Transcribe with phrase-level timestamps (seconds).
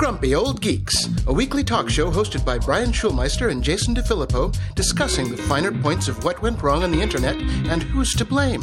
[0.00, 5.30] Grumpy Old Geeks, a weekly talk show hosted by Brian Schulmeister and Jason DeFilippo, discussing
[5.30, 8.62] the finer points of what went wrong on the internet and who's to blame.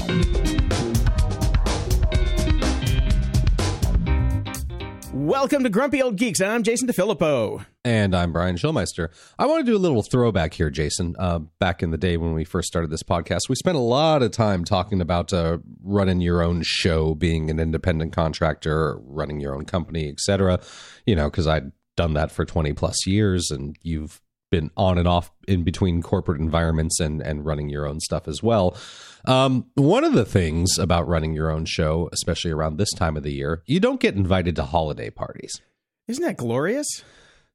[5.28, 7.66] Welcome to Grumpy Old Geeks, and I'm Jason DeFilippo.
[7.84, 9.10] And I'm Brian Schulmeister.
[9.38, 11.18] I want to do a little throwback here, Jason.
[11.20, 14.24] Uh, back in the day when we first started this podcast, we spent a lot
[14.24, 19.54] of time talking about uh, running your own show, being an independent contractor, running your
[19.54, 20.62] own company, etc.
[21.06, 25.10] You know, because I'd done that for 20 plus years, and you've been on and
[25.10, 28.78] off in between corporate environments and and running your own stuff as well.
[29.28, 33.24] Um, one of the things about running your own show, especially around this time of
[33.24, 35.62] the year, you don't get invited to holiday parties.
[36.08, 36.88] Isn't that glorious?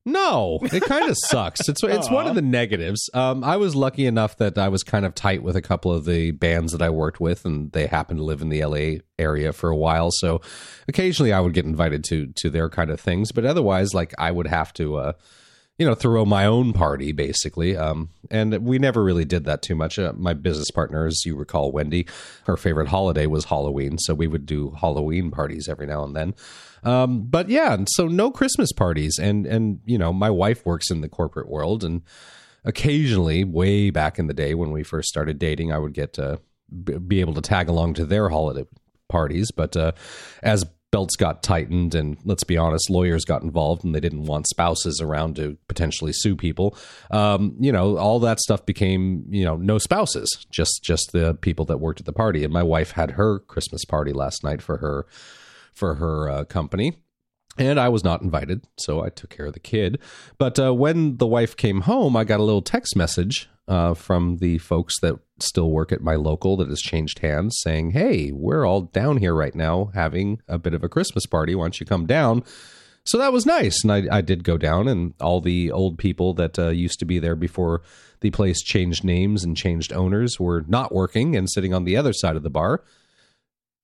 [0.05, 1.69] No, it kind of sucks.
[1.69, 3.09] It's it's one of the negatives.
[3.15, 6.05] Um, I was lucky enough that I was kind of tight with a couple of
[6.05, 9.53] the bands that I worked with, and they happened to live in the LA area
[9.53, 10.11] for a while.
[10.11, 10.41] So
[10.89, 14.31] occasionally I would get invited to to their kind of things, but otherwise, like I
[14.31, 14.97] would have to.
[14.97, 15.13] Uh,
[15.83, 17.77] you know, throw my own party basically.
[17.77, 19.99] Um, and we never really did that too much.
[19.99, 22.07] Uh, my business partner, as you recall, Wendy,
[22.47, 26.35] her favorite holiday was Halloween, so we would do Halloween parties every now and then.
[26.85, 31.01] Um, but yeah, so no Christmas parties, and and you know, my wife works in
[31.01, 32.03] the corporate world, and
[32.65, 36.39] occasionally, way back in the day when we first started dating, I would get to
[37.09, 38.67] be able to tag along to their holiday
[39.09, 39.51] parties.
[39.51, 39.93] But uh,
[40.45, 44.47] as belts got tightened and let's be honest lawyers got involved and they didn't want
[44.47, 46.77] spouses around to potentially sue people.
[47.11, 51.65] Um, you know all that stuff became you know no spouses just just the people
[51.65, 52.45] that worked at the party.
[52.45, 55.07] And my wife had her christmas party last night for her
[55.73, 56.95] for her uh, company.
[57.59, 59.99] And I was not invited, so I took care of the kid.
[60.39, 64.39] But uh, when the wife came home, I got a little text message uh, from
[64.39, 68.67] the folks that still work at my local that has changed hands saying, Hey, we're
[68.67, 71.55] all down here right now having a bit of a Christmas party.
[71.55, 72.45] Why don't you come down?
[73.05, 73.83] So that was nice.
[73.83, 77.05] And I, I did go down, and all the old people that uh, used to
[77.05, 77.83] be there before
[78.21, 82.13] the place changed names and changed owners were not working and sitting on the other
[82.13, 82.85] side of the bar.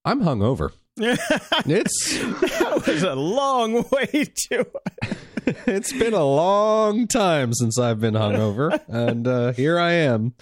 [0.05, 0.71] I'm hungover.
[0.97, 4.65] it's That was a long way to.
[5.65, 10.33] it's been a long time since I've been hungover, and uh, here I am.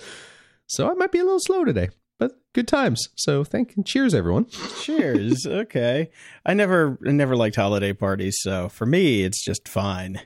[0.67, 1.89] So I might be a little slow today,
[2.19, 3.09] but good times.
[3.15, 4.45] So thank and cheers, everyone.
[4.81, 5.45] Cheers.
[5.47, 6.09] Okay.
[6.45, 10.19] I never, I never liked holiday parties, so for me, it's just fine.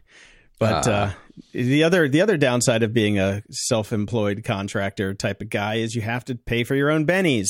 [0.59, 0.91] But Ah.
[0.91, 1.11] uh,
[1.53, 6.01] the other, the other downside of being a self-employed contractor type of guy is you
[6.01, 7.47] have to pay for your own bennies.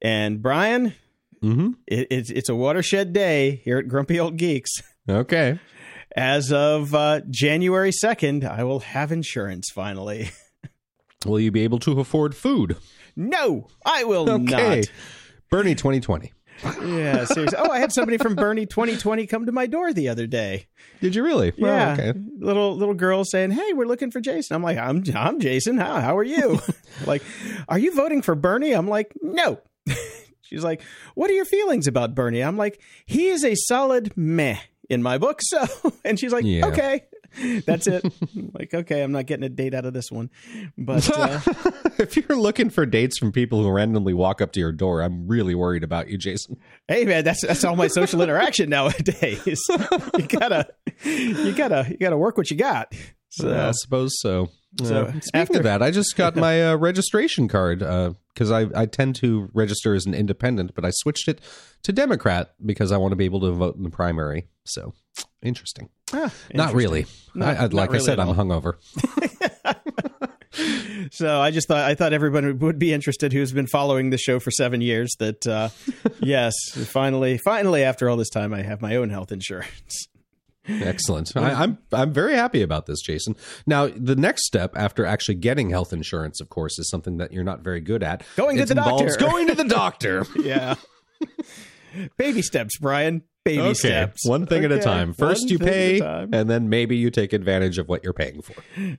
[0.00, 0.94] And Brian,
[1.42, 1.70] Mm-hmm.
[1.88, 4.70] it, it's it's a watershed day here at Grumpy Old Geeks.
[5.08, 5.58] Okay.
[6.16, 10.30] As of uh, January second, I will have insurance finally.
[11.26, 12.76] Will you be able to afford food?
[13.16, 14.80] no, I will Okay.
[14.80, 14.90] not.
[15.50, 16.32] Bernie 2020.
[16.84, 17.58] Yeah, seriously.
[17.60, 20.66] Oh, I had somebody from Bernie 2020 come to my door the other day.
[21.00, 21.52] Did you really?
[21.58, 22.18] Well, yeah, okay.
[22.38, 25.76] little little girl saying, "Hey, we're looking for Jason." I'm like, "I'm I'm Jason.
[25.78, 26.60] How how are you?"
[27.06, 27.22] like,
[27.68, 29.60] "Are you voting for Bernie?" I'm like, "No."
[30.42, 30.82] She's like,
[31.14, 34.58] "What are your feelings about Bernie?" I'm like, "He is a solid meh
[34.88, 35.66] in my book." So,
[36.04, 36.66] and she's like, Yeah.
[36.66, 37.02] "Okay."
[37.66, 38.04] That's it.
[38.52, 40.30] Like, okay, I'm not getting a date out of this one.
[40.76, 41.40] But uh,
[41.98, 45.26] if you're looking for dates from people who randomly walk up to your door, I'm
[45.28, 46.56] really worried about you, Jason.
[46.88, 49.60] hey man, that's that's all my social interaction nowadays.
[49.68, 50.68] you gotta
[51.04, 52.92] you gotta you gotta work what you got.
[53.30, 54.50] So I suppose so.
[54.82, 58.68] So, Uh, speaking after- of that, I just got my uh, registration card because I,
[58.74, 61.42] I tend to register as an independent, but I switched it
[61.82, 64.48] to Democrat because I want to be able to vote in the primary.
[64.64, 64.94] So
[65.42, 65.88] interesting.
[66.12, 67.06] ah, Not really.
[67.34, 68.74] Not- I, like really I said, I'm hungover.
[71.10, 74.38] so I just thought I thought everyone would be interested who's been following the show
[74.38, 75.14] for seven years.
[75.18, 75.70] That uh,
[76.20, 76.54] yes,
[76.88, 80.08] finally, finally, after all this time, I have my own health insurance.
[80.68, 81.32] Excellent.
[81.36, 83.34] I, I'm I'm very happy about this, Jason.
[83.66, 87.44] Now, the next step after actually getting health insurance, of course, is something that you're
[87.44, 88.22] not very good at.
[88.36, 89.16] Going to the doctor.
[89.18, 90.26] Going to the doctor.
[90.38, 90.76] yeah.
[92.16, 93.22] Baby steps, Brian.
[93.44, 94.26] Baby okay, steps.
[94.26, 95.14] one thing at a time.
[95.14, 98.04] First, one you thing at a pay, and then maybe you take advantage of what
[98.04, 98.54] you're paying for.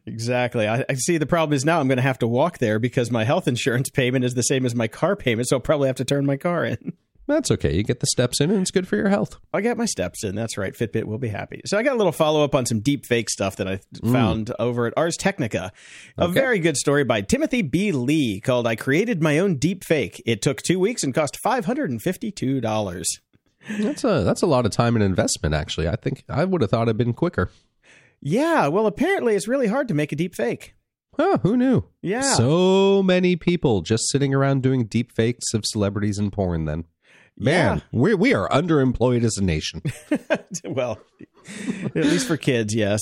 [0.06, 0.68] Exactly.
[0.68, 1.18] I, I see.
[1.18, 3.90] The problem is now I'm going to have to walk there because my health insurance
[3.90, 6.36] payment is the same as my car payment, so I'll probably have to turn my
[6.38, 6.94] car in.
[7.25, 7.74] That's okay.
[7.74, 9.38] You get the steps in, and it's good for your health.
[9.54, 10.36] I got my steps in.
[10.36, 10.74] That's right.
[10.74, 11.62] Fitbit will be happy.
[11.66, 14.12] So I got a little follow up on some deep fake stuff that I mm.
[14.12, 15.72] found over at Ars Technica.
[16.18, 16.34] A Okay.
[16.34, 17.94] very good story by Timothy B.
[17.94, 20.22] Lee called I Created My Own Deep Fake.
[20.25, 23.06] It took two weeks and cost $552.
[23.69, 25.56] That's a that's a lot of time and investment.
[25.56, 27.50] Actually, I think I would have thought it'd been quicker.
[28.21, 30.75] Yeah, well, apparently it's really hard to make a deep fake.
[31.18, 31.83] Huh, who knew?
[32.01, 32.21] Yeah.
[32.21, 36.86] So many people just sitting around doing deep fakes of celebrities and porn then.
[37.38, 39.81] Man, we we are underemployed as a nation.
[40.63, 41.00] well,
[41.83, 43.01] at least for kids, yes,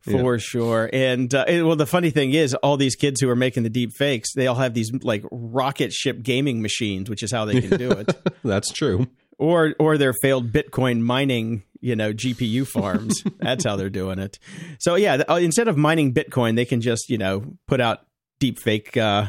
[0.00, 0.88] for sure.
[0.92, 3.70] And uh, and, well, the funny thing is, all these kids who are making the
[3.70, 7.60] deep fakes, they all have these like rocket ship gaming machines, which is how they
[7.60, 8.16] can do it.
[8.44, 9.08] That's true.
[9.38, 13.22] Or or their failed Bitcoin mining, you know, GPU farms.
[13.38, 14.38] That's how they're doing it.
[14.78, 18.00] So yeah, uh, instead of mining Bitcoin, they can just you know put out
[18.38, 19.26] deep fake uh,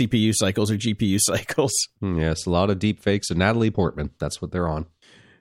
[0.00, 1.72] CPU cycles or GPU cycles.
[2.00, 4.10] Hmm, Yes, a lot of deep fakes of Natalie Portman.
[4.18, 4.86] That's what they're on.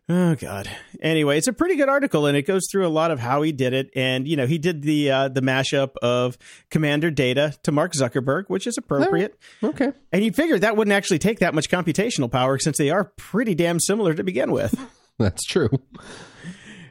[0.10, 0.70] Oh God.
[1.02, 3.52] Anyway, it's a pretty good article, and it goes through a lot of how he
[3.52, 3.90] did it.
[3.94, 6.38] And you know, he did the uh, the mashup of
[6.70, 9.38] Commander Data to Mark Zuckerberg, which is appropriate.
[9.62, 9.92] Okay.
[10.14, 13.54] And you figured that wouldn't actually take that much computational power, since they are pretty
[13.54, 14.80] damn similar to begin with.
[15.20, 15.70] That's true.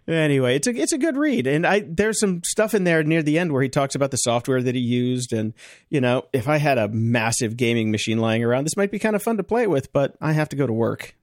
[0.06, 3.22] anyway, it's a it's a good read, and I there's some stuff in there near
[3.22, 5.54] the end where he talks about the software that he used, and
[5.88, 9.16] you know, if I had a massive gaming machine lying around, this might be kind
[9.16, 11.14] of fun to play with, but I have to go to work.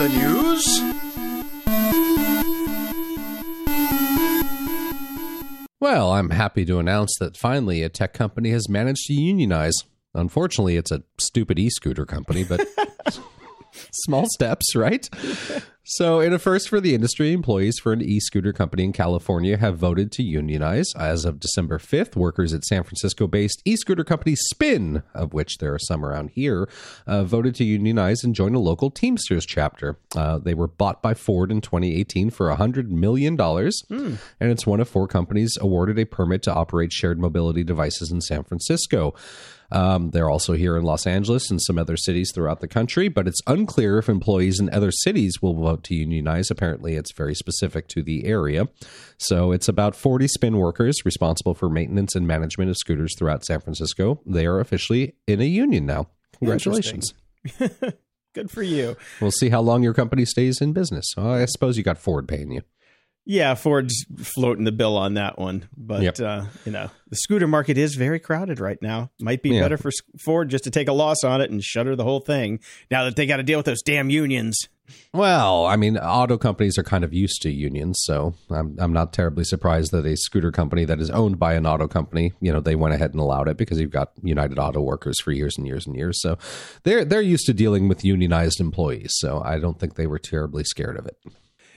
[0.00, 0.80] The news,
[5.78, 9.74] Well, I'm happy to announce that finally a tech company has managed to unionize.
[10.14, 12.66] Unfortunately, it's a stupid e scooter company, but
[13.92, 15.06] small steps, right?
[15.84, 19.56] So, in a first for the industry, employees for an e scooter company in California
[19.56, 20.86] have voted to unionize.
[20.94, 25.56] As of December 5th, workers at San Francisco based e scooter company Spin, of which
[25.56, 26.68] there are some around here,
[27.06, 29.98] uh, voted to unionize and join a local Teamsters chapter.
[30.14, 34.18] Uh, they were bought by Ford in 2018 for $100 million, and
[34.52, 38.44] it's one of four companies awarded a permit to operate shared mobility devices in San
[38.44, 39.14] Francisco.
[39.72, 43.28] Um, they're also here in Los Angeles and some other cities throughout the country, but
[43.28, 46.50] it's unclear if employees in other cities will vote to unionize.
[46.50, 48.68] Apparently, it's very specific to the area.
[49.18, 53.60] So it's about 40 spin workers responsible for maintenance and management of scooters throughout San
[53.60, 54.20] Francisco.
[54.26, 56.08] They are officially in a union now.
[56.38, 57.14] Congratulations.
[58.32, 58.96] Good for you.
[59.20, 61.06] We'll see how long your company stays in business.
[61.18, 62.62] I suppose you got Ford paying you.
[63.26, 66.20] Yeah, Ford's floating the bill on that one, but Yep.
[66.20, 69.10] uh, you know the scooter market is very crowded right now.
[69.20, 69.60] Might be Yeah.
[69.60, 72.60] better for Ford just to take a loss on it and shutter the whole thing.
[72.90, 74.58] Now that they got to deal with those damn unions.
[75.12, 79.12] Well, I mean, auto companies are kind of used to unions, so I'm I'm not
[79.12, 82.58] terribly surprised that a scooter company that is owned by an auto company, you know,
[82.58, 85.66] they went ahead and allowed it because you've got United Auto Workers for years and
[85.68, 86.20] years and years.
[86.20, 86.38] So
[86.82, 90.64] they're they're used to dealing with unionized employees, so I don't think they were terribly
[90.64, 91.16] scared of it.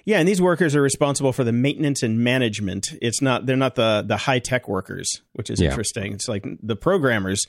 [0.05, 2.87] Yeah, and these workers are responsible for the maintenance and management.
[3.01, 5.69] It's not they're not the the high tech workers, which is Yeah.
[5.69, 6.13] interesting.
[6.13, 7.41] It's like the programmers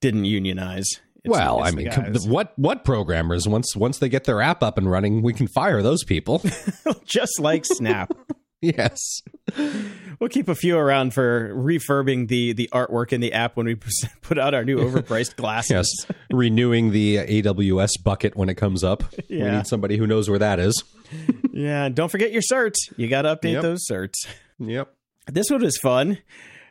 [0.00, 0.86] didn't unionize.
[1.24, 2.26] It's- well, it's I mean, guys.
[2.26, 5.82] what what programmers once once they get their app up and running, we can fire
[5.82, 6.42] those people.
[7.04, 8.12] just like Snap.
[8.62, 8.96] yes.
[10.20, 13.76] We'll keep a few around for refurbing the the artwork in the app when we
[14.22, 15.70] put out our new overpriced glasses.
[15.70, 19.04] Yes, renewing the AWS bucket when it comes up.
[19.28, 19.44] Yeah.
[19.44, 20.82] We need somebody who knows where that is.
[21.52, 22.76] Yeah, don't forget your certs.
[22.96, 23.62] You got to update Yep.
[23.62, 24.26] those certs.
[24.60, 24.94] Yep.
[25.26, 26.18] This one is fun.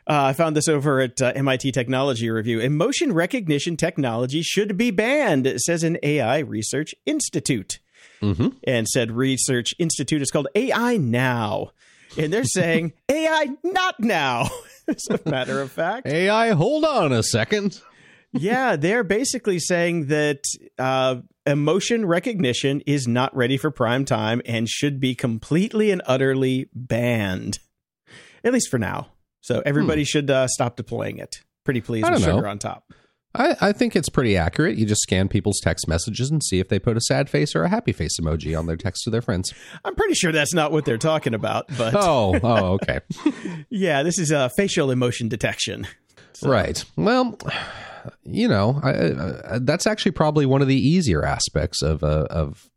[0.08, 2.60] Uh, I found this over at uh, MIT Technology Review.
[2.60, 7.80] Emotion recognition technology should be banned, says an AI Research Institute.
[8.22, 8.56] Mhm.
[8.64, 11.70] And said research institute is called AI Now.
[12.16, 14.48] And they're saying AI not now,
[14.88, 16.06] as a matter of fact.
[16.06, 17.80] AI, hold on a second.
[18.32, 20.40] yeah, they're basically saying that
[20.78, 21.16] uh,
[21.48, 27.58] emotion recognition is not ready for prime time and should be completely and utterly banned,
[28.44, 29.08] at least for now.
[29.40, 31.42] So everybody should uh, stop deploying it.
[31.64, 32.14] Pretty please Hmm.
[32.14, 32.36] With know.
[32.36, 32.84] sugar on top.
[33.34, 34.78] I, I think it's pretty accurate.
[34.78, 37.62] You just scan people's text messages and see if they put a sad face or
[37.62, 39.52] a happy face emoji on their text to their friends.
[39.84, 43.00] I'm pretty sure that's not what they're talking about, but Oh, oh, okay.
[43.68, 45.86] yeah, this is uh, facial emotion detection.
[46.42, 46.82] Right.
[46.96, 47.36] Well,
[48.24, 52.68] you know, I, I, that's actually probably one of the easier aspects of uh, of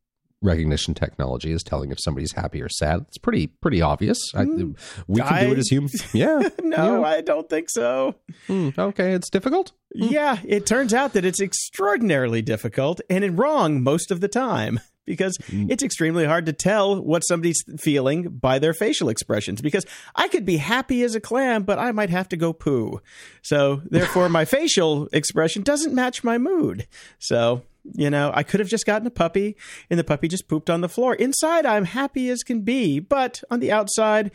[0.41, 3.05] recognition technology is telling if somebody's happy or sad.
[3.07, 4.17] It's pretty pretty obvious.
[4.33, 6.13] I, we can do it as humans.
[6.13, 6.41] Yeah.
[6.63, 8.15] No, I don't think so.
[8.47, 9.73] Hmm, okay, it's difficult.
[9.93, 15.37] Yeah, it turns out that it's extraordinarily difficult and wrong most of the time because
[15.49, 15.69] mm.
[15.69, 19.61] it's extremely hard to tell what somebody's feeling by their facial expressions.
[19.61, 23.01] Because I could be happy as a clam, but I might have to go poo.
[23.41, 26.87] So, therefore, my facial expression doesn't match my mood.
[27.19, 29.57] So, you know, I could have just gotten a puppy
[29.89, 31.15] and the puppy just pooped on the floor.
[31.15, 34.31] Inside, I'm happy as can be, but on the outside,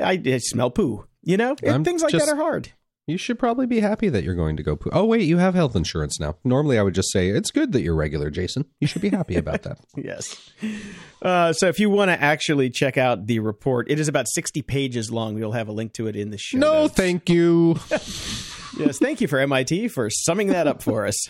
[0.00, 1.06] I, I smell poo.
[1.22, 2.72] You know, And things like just- that are hard.
[3.10, 4.90] You should probably be happy that you're going to go poo.
[4.92, 6.36] Oh wait, you have health insurance now.
[6.44, 8.66] Normally, I would just say it's good that you're regular, Jason.
[8.78, 9.78] You should be happy about that.
[9.96, 10.50] Yes.
[11.20, 14.62] Uh, so if you want to actually check out the report, it is about 60
[14.62, 15.34] pages long.
[15.34, 16.56] We'll have a link to it in the show.
[16.58, 16.94] no, notes.
[16.94, 17.76] thank you.
[17.90, 21.28] yes, thank you for MIT for summing that up for us.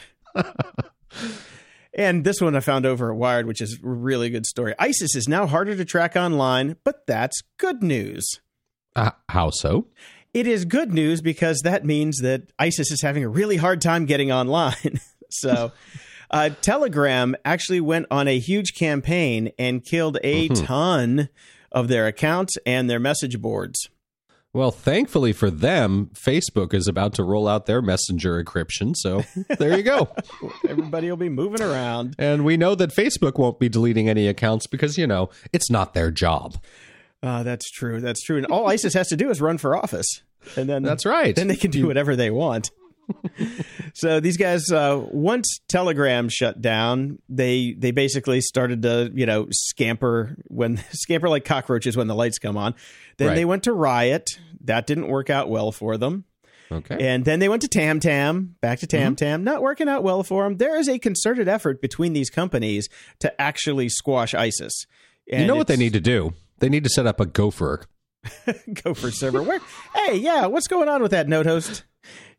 [1.94, 4.74] and this one I found over at Wired, which is a really good story.
[4.78, 8.40] ISIS is now harder to track online, but that's good news.
[8.94, 9.86] Uh, how so?
[10.32, 14.06] It is good news because that means that ISIS is having a really hard time
[14.06, 15.00] getting online.
[15.30, 15.72] so,
[16.30, 21.28] uh, Telegram actually went on a huge campaign and killed a ton
[21.72, 23.88] of their accounts and their message boards.
[24.52, 28.96] Well, thankfully for them, Facebook is about to roll out their messenger encryption.
[28.96, 29.22] So
[29.58, 30.08] there you go.
[30.68, 32.16] Everybody will be moving around.
[32.18, 35.94] and we know that Facebook won't be deleting any accounts because, you know, it's not
[35.94, 36.56] their job.
[37.22, 38.00] Uh, that's true.
[38.00, 38.38] That's true.
[38.38, 40.22] And all ISIS has to do is run for office,
[40.56, 41.34] and then That's right.
[41.36, 42.70] Then they can do whatever they want.
[43.94, 49.46] so these guys, uh, once Telegram shut down, they they basically started to you know
[49.50, 52.74] scamper when scamper like cockroaches when the lights come on.
[53.18, 53.34] Then Right.
[53.34, 54.26] they went to Riot.
[54.64, 56.24] That didn't work out well for them.
[56.72, 57.08] Okay.
[57.08, 60.22] And then they went to Tam Tam, back to Tam Tam, not working out well
[60.22, 60.58] for them.
[60.58, 64.86] There is a concerted effort between these companies to actually squash ISIS.
[65.26, 66.32] you know what they need to do?
[66.60, 67.84] They need to set up a gopher.
[68.84, 69.42] gopher server.
[69.42, 69.60] Where?
[69.94, 71.84] Hey, yeah, what's going on with that node host?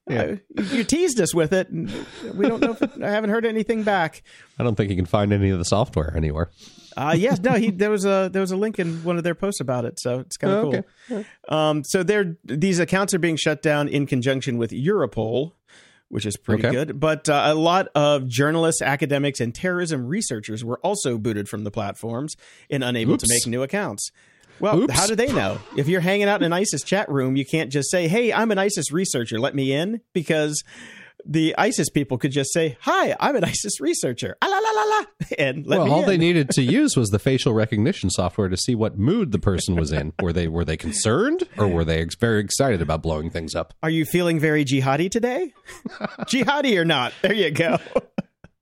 [0.10, 0.36] Uh,
[0.72, 1.70] you teased us with it.
[1.70, 1.92] And
[2.34, 2.72] we don't know.
[2.80, 4.24] If I haven't heard anything back.
[4.60, 6.50] I don't think you can find any of the software anywhere.
[6.98, 7.54] Uh, yes, no.
[7.54, 10.00] He there was a there was a link in one of their posts about it,
[10.00, 11.26] so it's kind of Oh, cool.
[11.48, 15.54] Um, so they're these accounts are being shut down in conjunction with Europol,
[16.12, 16.76] which is pretty Okay.
[16.76, 17.00] good.
[17.00, 21.72] But uh, a lot of journalists, academics, and terrorism researchers were also booted from the
[21.72, 22.36] platforms
[22.70, 24.12] and unable to make new accounts.
[24.60, 24.94] Well, Oops.
[24.94, 25.58] how do they know?
[25.76, 28.52] If you're hanging out in an ISIS chat room, you can't just say, "Hey, I'm
[28.52, 29.40] an ISIS researcher.
[29.40, 30.64] Let me in," because
[31.26, 34.98] the ISIS people could just say, "Hi, I'm an ISIS researcher." Ah, la la la
[34.98, 35.06] la,
[35.40, 36.08] and let well, all in.
[36.08, 39.76] they needed to use was the facial recognition software to see what mood the person
[39.76, 40.14] was in.
[40.22, 43.74] Were they were they concerned or were they ex- very excited about blowing things up?
[43.84, 45.54] Are you feeling very jihadi today?
[46.22, 47.14] jihadi or not?
[47.22, 47.78] There you go.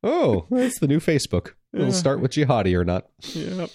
[0.03, 1.51] Oh, that's the new Facebook.
[1.73, 3.05] It'll start with jihadi or not.
[3.33, 3.69] Yep.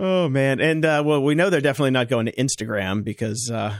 [0.00, 3.74] Oh man, and uh, well, we know they're definitely not going to Instagram because uh,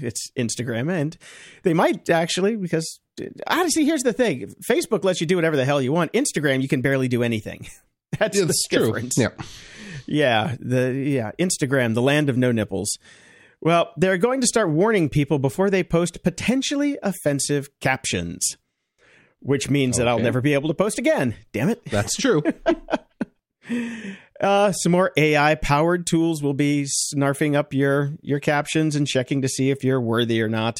[0.00, 1.16] it's Instagram, and
[1.62, 3.00] they might actually because
[3.46, 6.12] honestly, here's the thing: Facebook lets you do whatever the hell you want.
[6.12, 7.66] Instagram, you can barely do anything.
[8.18, 8.86] That's the It's true.
[8.86, 9.16] difference.
[9.18, 9.28] Yeah.
[10.06, 12.98] Yeah, the yeah, Instagram, the land of no nipples.
[13.60, 18.56] Well, they're going to start warning people before they post potentially offensive captions,
[19.40, 21.36] which means that I'll never be able to post again.
[21.52, 21.84] Damn it.
[21.86, 22.42] That's true.
[24.40, 29.42] Uh, some more AI powered tools will be snarfing up your your captions and checking
[29.42, 30.78] to see if you're worthy or not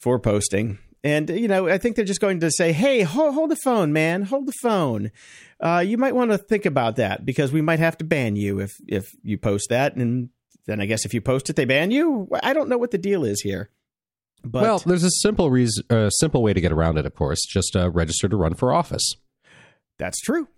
[0.00, 0.76] for posting.
[1.02, 3.92] And you know, I think they're just going to say, "Hey, hold, hold the phone,
[3.92, 4.22] man.
[4.22, 5.10] Hold the phone.
[5.58, 8.60] Uh, you might want to think about that because we might have to ban you
[8.60, 9.96] if if you post that.
[9.96, 10.28] And
[10.66, 12.28] then I guess if you post it, they ban you.
[12.42, 13.70] I don't know what the deal is here.
[14.44, 17.06] But well, there's a simple reason, uh, simple way to get around it.
[17.06, 19.14] Of course, just uh, register to run for office.
[19.98, 20.48] that's true.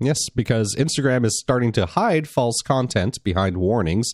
[0.00, 4.12] Yes, because Instagram is starting to hide false content behind warnings,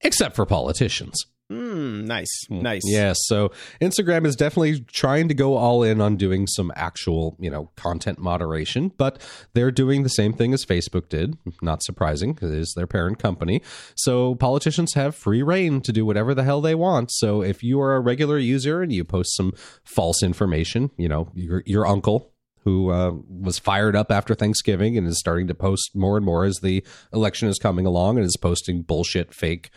[0.00, 1.26] except for politicians.
[1.52, 2.82] Mm, nice, nice.
[2.84, 7.50] Yes, so Instagram is definitely trying to go all in on doing some actual, you
[7.50, 9.20] know, content moderation, but
[9.52, 11.36] they're doing the same thing as Facebook did.
[11.60, 13.60] Not surprising, 'cause it is their parent company.
[13.96, 17.10] So politicians have free reign to do whatever the hell they want.
[17.12, 19.52] So if you are a regular user and you post some
[19.84, 22.30] false information, you know, your your uncle
[22.64, 26.44] who uh, was fired up after Thanksgiving and is starting to post more and more
[26.44, 29.70] as the election is coming along and is posting bullshit, fake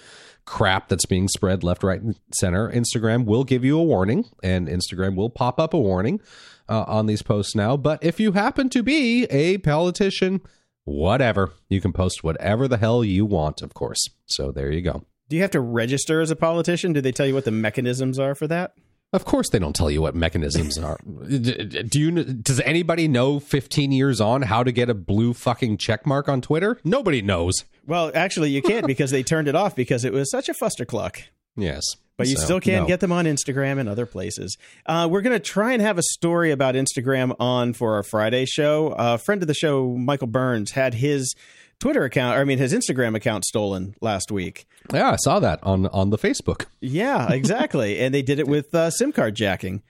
[0.46, 4.68] crap that's being spread left, right, and center, Instagram will give you a warning, and
[4.68, 6.22] Instagram will pop up a warning
[6.70, 7.76] uh, on these posts now.
[7.78, 10.42] But if you happen to be a politician,
[10.84, 14.08] whatever, you can post whatever the hell you want, of course.
[14.26, 15.04] So there you go.
[15.28, 16.94] Do you have to register as a politician?
[16.94, 18.74] Do they tell you what the mechanisms are for that?
[19.14, 20.98] Of course, they don't tell you what mechanisms are.
[21.06, 22.12] Do you?
[22.24, 26.42] Does anybody know 15 years on how to get a blue fucking check mark on
[26.42, 26.80] Twitter?
[26.84, 27.64] Nobody knows.
[27.88, 31.24] Well, actually, you can't because they turned it off because it was such a fustercluck.
[31.56, 31.84] Yes,
[32.18, 32.88] but you So, still can no.
[32.88, 34.58] get them on Instagram and other places.
[34.86, 38.46] Uh, we're going to try and have a story about Instagram on for our Friday
[38.46, 38.94] show.
[38.98, 41.34] A friend of the show, Michael Burns, had his
[41.80, 44.66] Twitter account, or I mean, his Instagram account stolen last week.
[44.94, 46.66] Yeah, I saw that on on the Facebook.
[46.82, 48.00] Yeah, exactly.
[48.00, 49.84] and they did it with uh, SIM card jacking,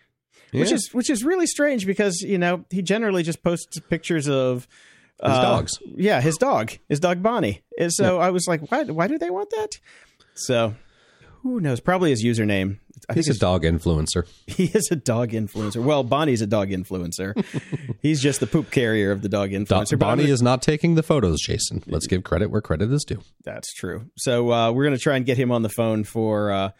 [0.51, 0.75] which Yeah.
[0.75, 4.67] is which is really strange because you know he generally just posts pictures of
[5.23, 5.73] His uh, dogs.
[5.85, 7.61] Yeah, his dog, his dog Bonnie.
[7.79, 8.83] And so I was like, why?
[8.83, 9.79] Why do they want that?
[10.33, 10.75] So
[11.45, 11.79] who knows?
[11.79, 12.79] Probably his username.
[13.07, 14.27] I He's a dog influencer.
[14.47, 15.83] he is a dog influencer.
[15.83, 17.45] Well, Bonnie's a dog influencer.
[18.01, 19.93] He's just the poop carrier of the dog influencer.
[19.93, 21.83] I'm Bonnie is not taking the photos, Jason.
[21.85, 23.21] Let's give credit where credit is due.
[23.43, 24.09] That's true.
[24.17, 26.71] So uh, we're going to try and get him on the phone for uh,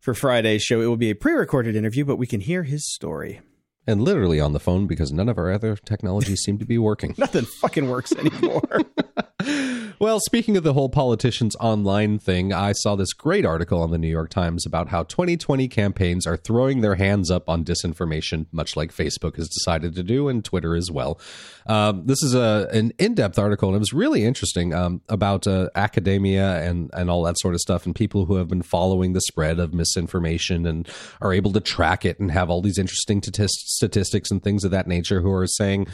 [0.00, 0.80] for Friday's show.
[0.80, 3.40] It will be a pre-recorded interview, but we can hear his story.
[3.88, 7.14] And literally on the phone because none of our other technologies seem to be working.
[7.18, 8.62] Nothing fucking works anymore.
[10.00, 13.98] Well, speaking of the whole politicians online thing, I saw this great article on the
[13.98, 18.76] New York Times about how 2020 campaigns are throwing their hands up on disinformation, much
[18.76, 21.18] like Facebook has decided to do, and Twitter as well.
[21.66, 25.48] Um, this is a an in depth article, and it was really interesting um, about
[25.48, 29.14] uh, academia and and all that sort of stuff, and people who have been following
[29.14, 30.88] the spread of misinformation and
[31.20, 34.70] are able to track it and have all these interesting statis- statistics and things of
[34.70, 35.86] that nature, who are saying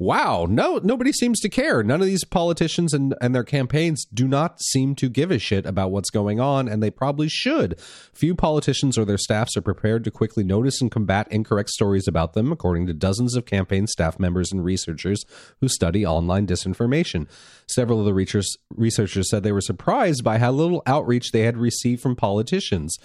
[0.00, 1.82] wow, no, nobody seems to care.
[1.82, 5.66] None of these politicians and, and their campaigns do not seem to give a shit
[5.66, 7.78] about what's going on, and they probably should.
[8.14, 12.32] Few politicians or their staffs are prepared to quickly notice and combat incorrect stories about
[12.32, 15.22] them, according to dozens of campaign staff members and researchers
[15.60, 17.28] who study online disinformation.
[17.68, 21.58] Several of the researchers, researchers said they were surprised by how little outreach they had
[21.58, 22.96] received from politicians.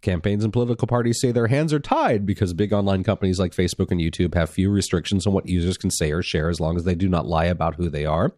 [0.00, 3.90] Campaigns and political parties say their hands are tied because big online companies like Facebook
[3.90, 6.84] and YouTube have few restrictions on what users can say or share as long as
[6.84, 8.32] they do not lie about who they are.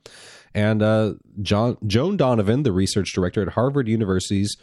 [0.54, 4.56] And uh, John, Joan Donovan, the research director at Harvard University's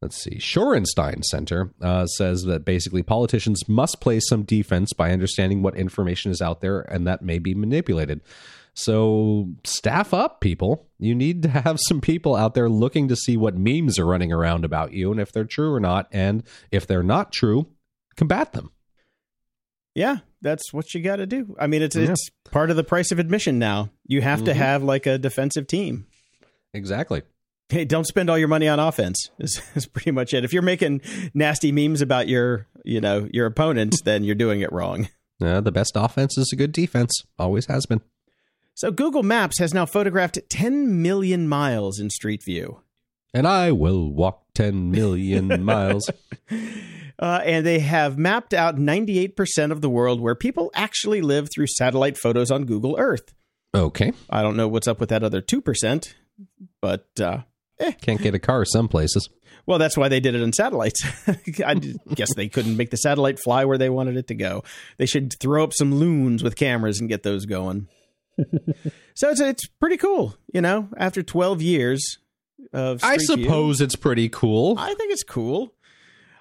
[0.00, 5.62] let's see, Shorenstein Center uh, says that basically politicians must play some defense by understanding
[5.62, 8.20] what information is out there and that may be manipulated.
[8.78, 10.86] So staff up, people.
[10.98, 14.32] You need to have some people out there looking to see what memes are running
[14.32, 16.06] around about you and if they're true or not.
[16.12, 17.66] And if they're not true,
[18.16, 18.70] combat them.
[19.94, 21.56] yeah, that's what you got to do.
[21.58, 22.10] I mean, it's Yeah.
[22.12, 23.90] it's part of the price of admission now.
[24.06, 26.06] You have to have like a defensive team.
[26.72, 27.22] Exactly.
[27.70, 29.30] Hey, don't spend all your money on offense.
[29.40, 30.44] Is, is pretty much it.
[30.44, 31.00] If you're making
[31.34, 35.08] nasty memes about your, you know, your opponents, then you're doing it wrong.
[35.42, 37.12] Uh, the best offense is a good defense.
[37.38, 38.00] Always has been.
[38.78, 42.80] So Google Maps has now photographed 10 million miles in Street View.
[43.34, 46.08] And I will walk 10 million miles.
[47.18, 51.66] Uh, and they have mapped out 98% of the world where people actually live through
[51.66, 53.34] satellite photos on Google Earth.
[53.74, 54.12] Okay.
[54.30, 56.14] I don't know what's up with that other 2%,
[56.80, 57.38] but uh,
[58.00, 59.28] Can't get a car some places.
[59.66, 61.02] well, that's why they did it on satellites.
[61.66, 61.74] I
[62.14, 64.62] guess they couldn't make the satellite fly where they wanted it to go.
[64.98, 67.88] They should throw up some loons with cameras and get those going.
[69.14, 70.88] So it's it's pretty cool, you know.
[70.96, 72.18] After 12 years
[72.72, 73.44] of I Street View.
[73.44, 74.76] suppose it's pretty cool.
[74.78, 75.74] I think it's cool.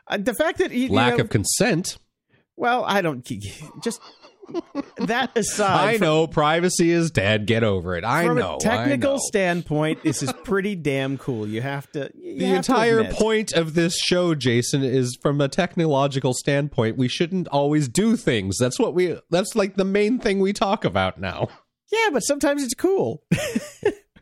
[0.07, 1.97] Uh, the fact that you, Lack you know, of consent.
[2.55, 3.23] well, I don't
[3.83, 3.99] just
[4.99, 5.95] that aside.
[5.95, 7.45] I know privacy is dead.
[7.47, 8.03] Get over it.
[8.05, 8.57] I from know.
[8.59, 9.19] From a technical know.
[9.27, 11.45] standpoint, this is pretty damn cool.
[11.47, 12.09] You have to.
[12.15, 13.15] you the have to entire admit.
[13.15, 16.97] point of this show, Jason, is from a technological standpoint.
[16.97, 18.57] We shouldn't always do things.
[18.57, 19.17] That's what we.
[19.29, 21.49] That's like the main thing we talk about now.
[21.91, 23.23] Yeah, but sometimes it's cool.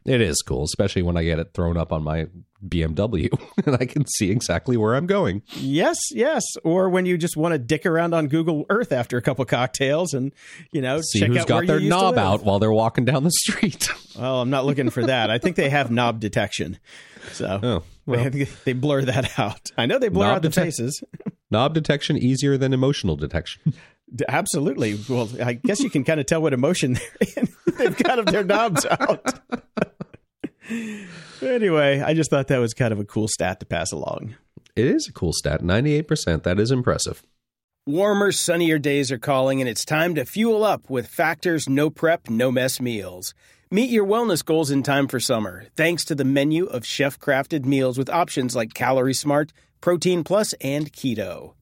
[0.07, 2.27] It is cool, especially when I get it thrown up on my
[2.63, 3.27] BMW
[3.65, 5.41] and I can see exactly where I'm going.
[5.55, 6.43] yes, yes.
[6.63, 10.13] Or when you just want to dick around on Google Earth after a couple cocktails
[10.13, 10.31] and
[10.71, 13.31] you know See check who's out got their knob out while they're walking down the
[13.31, 13.89] street.
[14.15, 15.29] Well, I'm not looking for that.
[15.31, 16.77] I think they have knob detection,
[17.33, 18.29] so Oh, well.
[18.29, 19.71] they, they blur that out.
[19.77, 21.03] I know they blur Knob out the detec- faces.
[21.51, 23.73] Knob detection easier than emotional detection.
[24.13, 24.99] D- Absolutely.
[25.09, 27.49] Well, I guess you can kind of tell what emotion they're in.
[27.77, 29.39] They've got of their knobs out.
[31.41, 34.35] anyway, I just thought that was kind of a cool stat to pass along.
[34.75, 35.61] It is a cool stat.
[35.61, 36.43] 98%.
[36.43, 37.23] That is impressive.
[37.87, 42.29] Warmer, sunnier days are calling, and it's time to fuel up with Factor's no prep,
[42.29, 43.35] no mess meals.
[43.69, 47.65] Meet your wellness goals in time for summer, thanks to the menu of chef crafted
[47.65, 51.53] meals with options like Calorie Smart, Protein Plus, and Keto.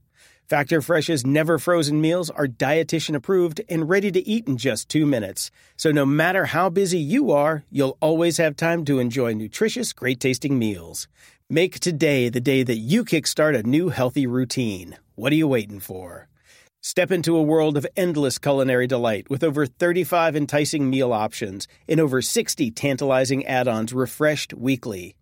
[0.54, 5.04] Factor Fresh's never frozen meals are dietitian approved and ready to eat in just two
[5.04, 5.50] minutes.
[5.78, 10.20] So no matter how busy you are, you'll always have time to enjoy nutritious, great
[10.20, 11.08] tasting meals.
[11.50, 14.96] Make today the day that you kickstart a new healthy routine.
[15.16, 16.28] What are you waiting for?
[16.84, 22.00] Step into a world of endless culinary delight with over 35 enticing meal options and
[22.00, 25.16] over 60 tantalizing add ons refreshed weekly.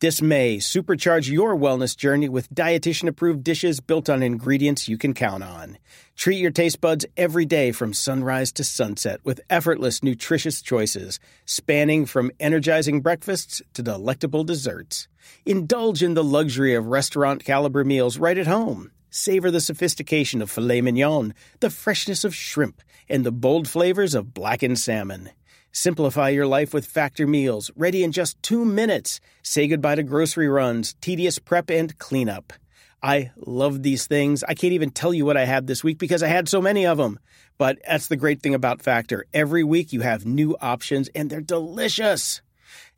[0.00, 5.12] This May, supercharge your wellness journey with dietitian approved dishes built on ingredients you can
[5.12, 5.76] count on.
[6.14, 12.06] Treat your taste buds every day from sunrise to sunset with effortless, nutritious choices, spanning
[12.06, 15.08] from energizing breakfasts to delectable desserts.
[15.44, 18.92] Indulge in the luxury of restaurant caliber meals right at home.
[19.10, 24.32] Savor the sophistication of filet mignon, the freshness of shrimp, and the bold flavors of
[24.32, 25.30] blackened salmon.
[25.72, 29.20] Simplify your life with Factor meals, ready in just two minutes.
[29.42, 32.54] Say goodbye to grocery runs, tedious prep, and cleanup.
[33.02, 34.42] I love these things.
[34.42, 36.86] I can't even tell you what I had this week because I had so many
[36.86, 37.20] of them.
[37.58, 39.26] But that's the great thing about Factor.
[39.34, 42.40] Every week you have new options and they're delicious.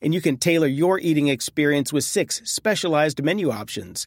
[0.01, 4.07] And you can tailor your eating experience with six specialized menu options.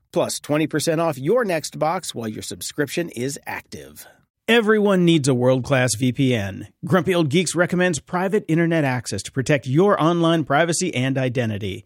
[0.11, 4.07] plus 20% off your next box while your subscription is active.
[4.47, 6.67] Everyone needs a world class VPN.
[6.83, 11.85] Grumpy Old Geeks recommends private internet access to protect your online privacy and identity.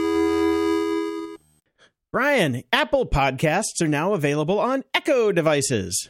[2.11, 6.09] Brian, Apple Podcasts are now available on Echo devices.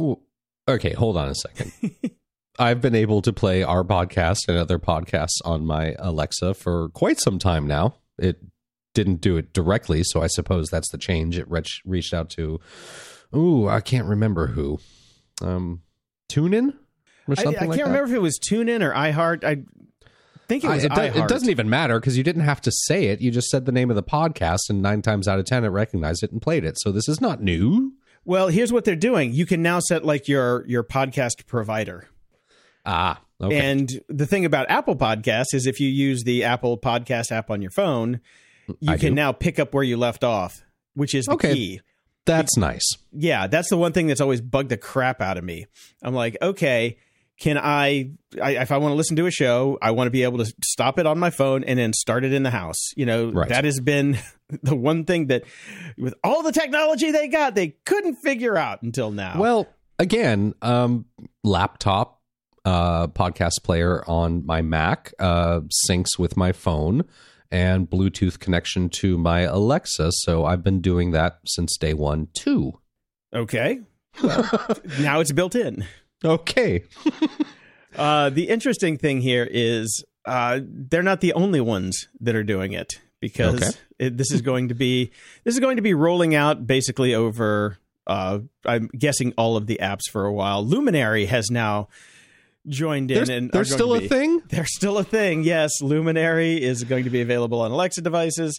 [0.00, 0.18] Ooh,
[0.66, 1.72] okay, hold on a second.
[2.58, 7.20] I've been able to play our podcast and other podcasts on my Alexa for quite
[7.20, 7.96] some time now.
[8.18, 8.38] It
[8.94, 11.38] didn't do it directly, so I suppose that's the change.
[11.38, 12.58] It reach, reached out to,
[13.36, 14.78] ooh, I can't remember who,
[15.42, 15.82] um,
[16.30, 16.74] TuneIn
[17.28, 17.84] or I, something I can't like that.
[17.84, 19.44] remember if it was TuneIn or iHeart.
[19.44, 19.64] I
[20.52, 22.70] think it I- was it, do- it doesn't even matter because you didn't have to
[22.72, 23.20] say it.
[23.20, 25.68] You just said the name of the podcast, and nine times out of ten, it
[25.68, 26.78] recognized it and played it.
[26.80, 27.92] So this is not new.
[28.24, 29.32] Well, here's what they're doing.
[29.32, 32.08] You can now set like your your podcast provider.
[32.84, 33.58] Ah, okay.
[33.70, 37.62] And the thing about Apple Podcasts is if you use the Apple Podcast app on
[37.62, 38.20] your phone,
[38.80, 39.14] you I can do.
[39.14, 40.62] now pick up where you left off,
[40.94, 41.54] which is the Okay.
[41.54, 41.80] key.
[42.24, 42.88] That's nice.
[43.12, 45.66] Yeah, that's the one thing that's always bugged the crap out of me.
[46.04, 46.96] I'm like, okay,
[47.42, 50.22] can I, I if I want to listen to a show, I want to be
[50.22, 52.78] able to stop it on my phone and then start it in the house.
[52.96, 53.48] You know, Right.
[53.48, 54.16] that has been
[54.62, 55.42] the one thing that
[55.98, 59.40] with all the technology they got, they couldn't figure out until now.
[59.40, 59.66] Well,
[59.98, 61.06] again, um,
[61.42, 62.20] laptop
[62.64, 67.02] uh, podcast player on my Mac uh, syncs with my phone
[67.50, 70.10] and Bluetooth connection to my Alexa.
[70.12, 72.78] So I've been doing that since day one too.
[73.34, 73.80] okay.
[74.22, 74.48] Well,
[75.00, 75.84] now it's built in.
[76.24, 76.84] Okay.
[77.94, 82.72] Uh, the interesting thing here is uh, they're not the only ones that are doing
[82.72, 83.78] it because Okay.
[83.98, 85.12] it, this is going to be
[85.44, 87.76] this is going to be rolling out basically over.
[88.06, 90.64] Uh, I'm guessing all of the apps for a while.
[90.64, 91.88] Luminary has now
[92.68, 94.42] joined in, There's, and going still a be- thing.
[94.48, 95.42] They're still a thing.
[95.44, 98.58] Yes, Luminary is going to be available on Alexa devices,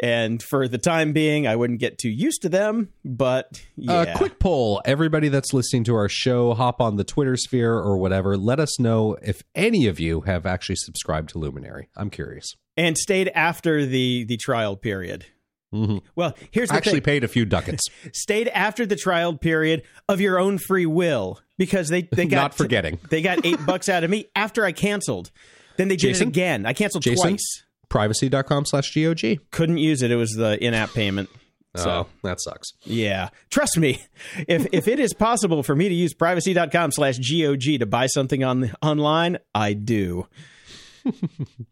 [0.00, 2.88] and for the time being, I wouldn't get too used to them.
[3.04, 4.80] But yeah, Uh, quick poll.
[4.84, 8.36] Everybody that's listening to our show, hop on the Twitter sphere or whatever.
[8.36, 11.88] Let us know if any of you have actually subscribed to Luminary.
[11.96, 12.54] I'm curious.
[12.76, 15.26] and stayed after the the trial period.
[15.74, 16.02] Mhm.
[16.14, 16.76] Well, here's the thing.
[16.78, 17.02] Actually, thing.
[17.02, 17.82] paid a few ducats.
[18.12, 22.54] stayed after the trial period of your own free will because they they got Not
[22.54, 22.98] forgetting.
[23.10, 25.30] they got eight bucks out of me after I canceled.
[25.76, 26.28] Then they did Jason?
[26.28, 26.64] it again.
[26.66, 27.30] I canceled Jason?
[27.30, 27.62] twice.
[27.88, 29.38] Privacy.com slash GOG.
[29.50, 30.10] Couldn't use it.
[30.10, 31.28] It was the in-app payment.
[31.76, 32.68] So Oh, that sucks.
[32.84, 34.00] yeah, trust me.
[34.46, 38.44] If if it is possible for me to use privacy.com slash gog to buy something
[38.44, 40.28] on online, I do.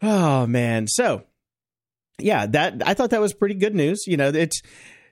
[0.03, 0.87] oh man.
[0.89, 1.23] So
[2.23, 4.05] yeah, that I thought that was pretty good news.
[4.07, 4.61] You know, it's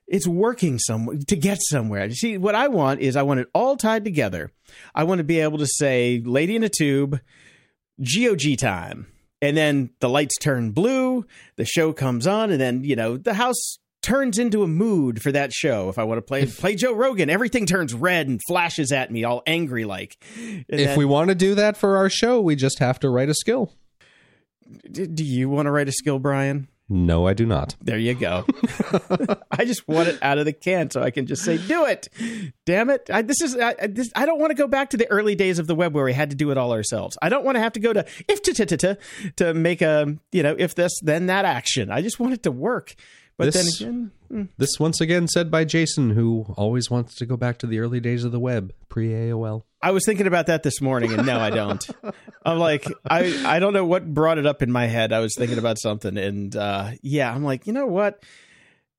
[0.07, 2.11] it's working some to get somewhere.
[2.11, 4.51] See, what I want is I want it all tied together.
[4.95, 7.21] I want to be able to say "Lady in a Tube,"
[8.01, 9.07] GOG time,
[9.43, 11.25] and then the lights turn blue,
[11.57, 15.31] the show comes on, and then you know the house turns into a mood for
[15.31, 15.91] that show.
[15.91, 19.25] If I want to play play Joe Rogan, everything turns red and flashes at me,
[19.25, 20.17] all angry like.
[20.37, 23.11] And If then- we want to do that for our show, we just have to
[23.11, 23.75] write a skill.
[24.91, 26.69] Do you want to write a skill, Brian?
[26.93, 27.77] No, I do not.
[27.81, 28.45] There you go.
[29.53, 32.09] I just want it out of the can so I can just say, "Do it."
[32.67, 33.09] Damn it!
[33.13, 34.11] I, this is I, this.
[34.17, 36.13] I don't want to go back to the early days of the web where we
[36.13, 37.17] had to do it all ourselves.
[37.23, 38.99] I don't want to have to go to if to to to
[39.37, 41.93] to make a you know if this then that action.
[41.93, 42.97] I just want it to work.
[43.37, 44.43] But This- then again, hmm.
[44.59, 48.01] This once again said by Jason, who always wants to go back to the early
[48.01, 49.63] days of the web, pre AOL.
[49.83, 51.89] I was thinking about that this morning, and no, I don't.
[52.45, 55.13] I'm like, I I don't know what brought it up in my head.
[55.13, 58.23] I was thinking about something, and uh, yeah, I'm like, you know what?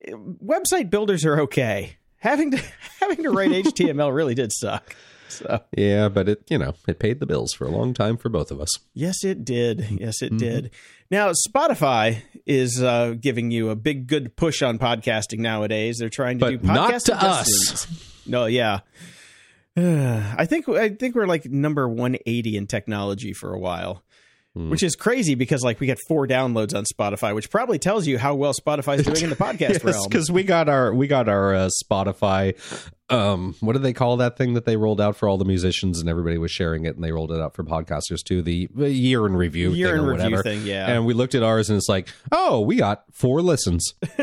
[0.07, 1.97] Website builders are okay.
[2.17, 2.63] Having to
[2.99, 4.95] having to write HTML really did suck.
[5.29, 8.29] So Yeah, but it you know it paid the bills for a long time for
[8.29, 8.69] both of us.
[8.93, 9.87] yes, it did.
[9.91, 10.71] Yes, it did.
[11.09, 15.97] Now Spotify is uh, giving you a big good push on podcasting nowadays.
[15.99, 18.27] They're trying to But do podcast not to adjustments.
[18.27, 18.79] No, yeah.
[20.37, 24.03] I think I think we're like number 180 in technology for a while.
[24.53, 24.69] Hmm.
[24.69, 28.17] Which is crazy because like we got four downloads on Spotify, which probably tells you
[28.17, 30.03] how well Spotify's doing in the podcast realm.
[30.09, 32.53] because we got our we got our uh, Spotify.
[33.09, 36.01] Um, what do they call that thing that they rolled out for all the musicians
[36.01, 38.41] and everybody was sharing it and they rolled it out for podcasters too?
[38.41, 40.91] The, year in review Year thing in or review whatever thing, yeah.
[40.91, 43.93] And we looked at ours and it's like, oh, we got four listens.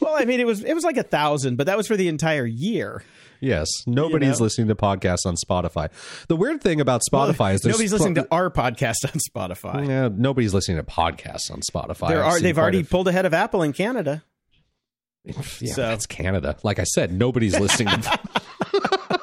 [0.00, 2.08] well, I mean, it was it was like a thousand, but that was for the
[2.08, 3.02] entire year.
[3.40, 4.44] Yes, nobody's know?
[4.44, 5.90] listening to podcasts on Spotify.
[6.28, 9.86] The weird thing about Spotify is there's Nobody's listening to our podcast on Spotify.
[9.88, 12.08] Yeah, nobody's listening to podcasts on Spotify.
[12.08, 14.22] There are they've already a- pulled ahead of Apple in Canada.
[15.24, 15.40] Yeah,
[15.72, 16.56] So- that's Canada.
[16.62, 18.18] Like I said, nobody's listening to.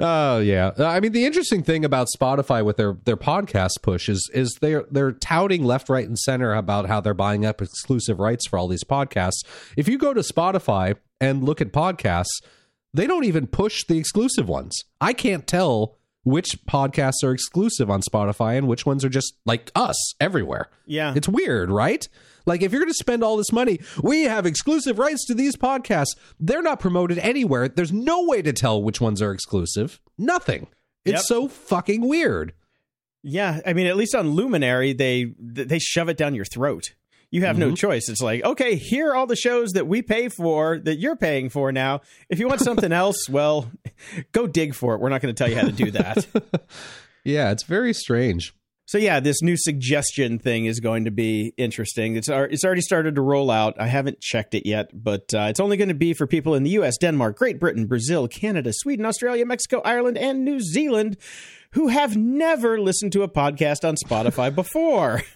[0.00, 4.28] Oh yeah, I mean the interesting thing about Spotify with their their podcast push is
[4.34, 8.46] is they're they're touting left, right, and center about how they're buying up exclusive rights
[8.46, 9.44] for all these podcasts.
[9.76, 12.42] If you go to Spotify and look at podcasts,
[12.94, 14.76] they don't even push the exclusive ones.
[15.00, 19.70] I can't tell which podcasts are exclusive on Spotify and which ones are just like
[19.74, 20.68] us everywhere.
[20.86, 21.14] Yeah.
[21.16, 22.06] It's weird, right?
[22.44, 25.56] Like if you're going to spend all this money, we have exclusive rights to these
[25.56, 26.16] podcasts.
[26.40, 27.68] They're not promoted anywhere.
[27.68, 30.00] There's no way to tell which ones are exclusive.
[30.18, 30.66] Nothing.
[31.04, 31.22] It's Yep.
[31.22, 32.52] so fucking weird.
[33.22, 36.94] Yeah, I mean, at least on Luminary, they they shove it down your throat.
[37.30, 38.08] You have no choice.
[38.08, 41.50] It's like, okay, here are all the shows that we pay for that you're paying
[41.50, 42.00] for now.
[42.30, 43.70] If you want something else, well,
[44.32, 45.00] go dig for it.
[45.00, 46.26] We're not going to tell you how to do that.
[47.24, 48.54] Yeah, it's very strange.
[48.86, 52.16] So yeah, this new suggestion thing is going to be interesting.
[52.16, 53.78] It's it's already started to roll out.
[53.78, 56.62] I haven't checked it yet, but uh, it's only going to be for people in
[56.62, 61.18] the U.S., Denmark, Great Britain, Brazil, Canada, Sweden, Australia, Mexico, Ireland, and New Zealand,
[61.72, 65.22] who have never listened to a podcast on Spotify before.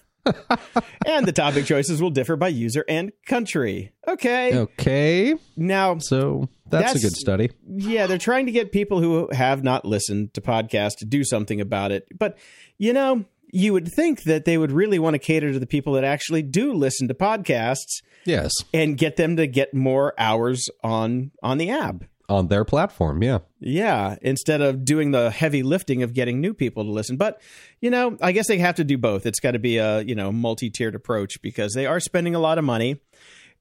[1.07, 3.93] and the topic choices will differ by user and country.
[4.07, 4.57] Okay.
[4.57, 7.51] Okay, Now, so that's, That's- a good study.
[7.69, 11.61] yeah, they're trying to get people who have not listened to podcasts to do something
[11.61, 12.07] about it.
[12.17, 12.39] But,
[12.79, 15.93] you know, you would think that they would really want to cater to the people
[15.95, 21.33] that actually do listen to podcasts Yes, and get them to get more hours on
[21.43, 22.05] on the app.
[22.33, 23.23] On their platform.
[23.23, 27.17] Yeah, Yeah, instead of doing the heavy lifting of getting new people to listen.
[27.17, 27.41] But,
[27.81, 29.27] you know, I guess they have to do both.
[29.27, 32.59] It's got to be a, you know, multi-tiered approach because they are spending a lot
[32.59, 33.01] of money.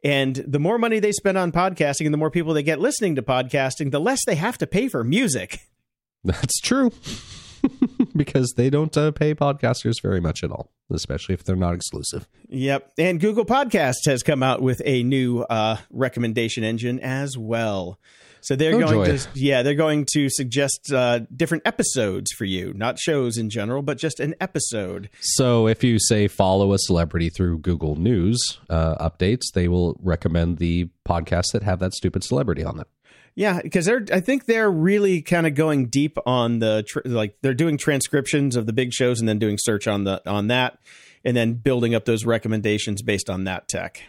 [0.03, 3.15] And the more money they spend on podcasting and the more people they get listening
[3.15, 5.59] to podcasting, the less they have to pay for music.
[6.23, 6.91] that's true.
[8.15, 12.27] because they don't uh, pay podcasters very much at all, especially if they're not exclusive.
[12.49, 12.93] Yep.
[12.97, 17.99] And Google Podcasts has come out with a new uh, recommendation engine as well.
[18.41, 19.17] So they're Oh, going joy.
[19.17, 23.81] to, yeah, they're going to suggest uh, different episodes for you, not shows in general,
[23.83, 25.09] but just an episode.
[25.19, 30.57] So if you say follow a celebrity through Google News uh, updates, they will recommend
[30.57, 32.87] the podcasts that have that stupid celebrity on them.
[33.35, 37.35] Yeah, because they're, I think they're really kind of going deep on the, tr- like
[37.41, 40.79] they're doing transcriptions of the big shows and then doing search on the on that,
[41.23, 44.03] and then building up those recommendations based on that tech.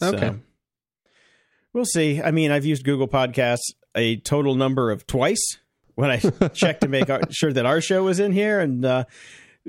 [0.00, 0.32] So, Okay.
[1.72, 2.22] we'll see.
[2.22, 5.58] I mean, I've used Google Podcasts a total number of twice
[5.94, 6.16] when I
[6.54, 9.04] checked to make our, sure that our show was in here, and uh,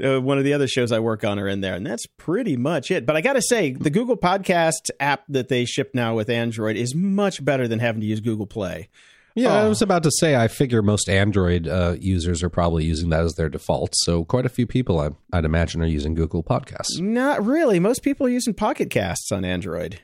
[0.04, 2.56] uh, one of the other shows I work on are in there, and that's pretty
[2.56, 3.06] much it.
[3.06, 6.76] But I got to say, the Google Podcast app that they ship now with Android
[6.78, 8.90] is much better than having to use Google Play.
[9.36, 9.70] Yeah, I Oh.
[9.70, 10.36] was about to say.
[10.36, 13.92] I figure most Android uh, users are probably using that as their default.
[13.98, 17.00] So quite a few people, I, I'd imagine, are using Google Podcasts.
[17.00, 17.80] Not really.
[17.80, 20.02] Most people are using Pocket Casts on Android.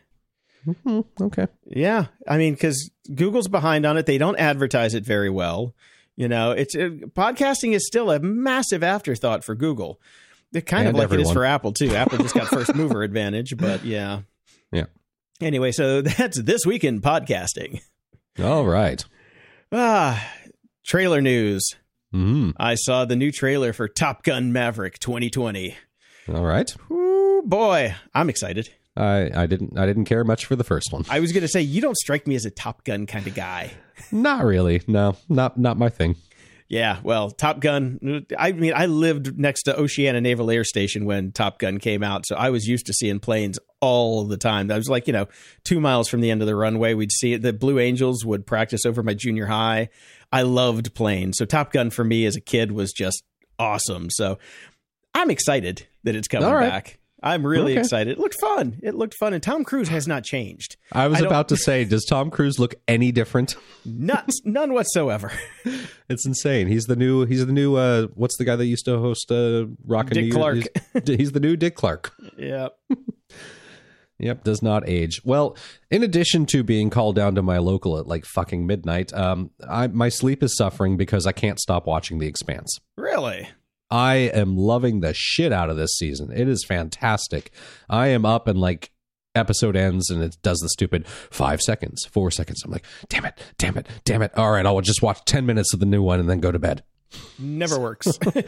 [1.21, 1.47] Okay.
[1.67, 4.05] Yeah, I mean, because Google's behind on it.
[4.05, 5.73] They don't advertise it very well.
[6.15, 9.99] You know, it's uh, podcasting is still a massive afterthought for Google.
[10.51, 11.93] They're kind And of like it is for Apple too.
[11.93, 14.21] Apple just got first mover advantage, but yeah.
[14.71, 14.85] Yeah.
[15.41, 17.81] Anyway, so that's this week in podcasting.
[18.41, 19.03] All right.
[19.71, 20.25] Ah,
[20.85, 21.75] trailer news.
[22.13, 25.75] Mm, I saw the new trailer for Top Gun Maverick 2020.
[26.33, 26.73] all right.
[26.89, 28.69] Ooh, boy, I'm excited.
[28.97, 31.03] I, I didn't I didn't care much for the first one.
[31.09, 33.35] I was going to say you don't strike me as a Top Gun kind of
[33.35, 33.71] guy.
[34.11, 34.81] Not really.
[34.87, 36.15] No, not not my thing.
[36.67, 38.25] Yeah, well, Top Gun.
[38.37, 42.25] I mean, I lived next to Oceana Naval Air Station when Top Gun came out,
[42.25, 44.71] so I was used to seeing planes all the time.
[44.71, 45.27] I was like, you know,
[45.63, 47.43] two miles from the end of the runway, we'd see it.
[47.43, 49.89] The Blue Angels would practice over my junior high.
[50.31, 53.23] I loved planes, so Top Gun for me as a kid was just
[53.59, 54.09] awesome.
[54.09, 54.39] So
[55.13, 56.69] I'm excited that it's coming right.
[56.69, 56.99] back.
[57.25, 57.81] I'm really Okay.
[57.81, 58.11] excited.
[58.11, 58.79] It looked fun.
[58.83, 60.77] It looked fun, and Tom Cruise has not changed.
[60.91, 63.55] I was I about to say, does Tom Cruise look any different?
[63.83, 65.31] Nuts, none whatsoever.
[66.07, 66.67] It's insane.
[66.67, 67.25] He's the new.
[67.25, 67.77] He's the new.
[67.77, 70.57] Uh, what's the guy that used to host uh, Rock and Dick New Clark.
[71.07, 72.13] He's, he's the new Dick Clark.
[72.37, 72.77] Yep.
[74.17, 75.19] Yep, does not age.
[75.25, 75.57] Well,
[75.91, 79.87] in addition to being called down to my local at like fucking midnight, um, I,
[79.87, 82.79] my sleep is suffering because I can't stop watching The Expanse.
[82.95, 83.49] Really?
[83.91, 86.31] I am loving the shit out of this season.
[86.31, 87.51] It is fantastic.
[87.89, 88.91] I am up and like
[89.35, 92.63] episode ends and it does the stupid five seconds, four seconds.
[92.63, 94.31] I'm like, damn it, damn it, damn it.
[94.37, 96.59] All right, I'll just watch 10 minutes of the new one and then go to
[96.59, 96.83] bed.
[97.39, 98.07] Never works.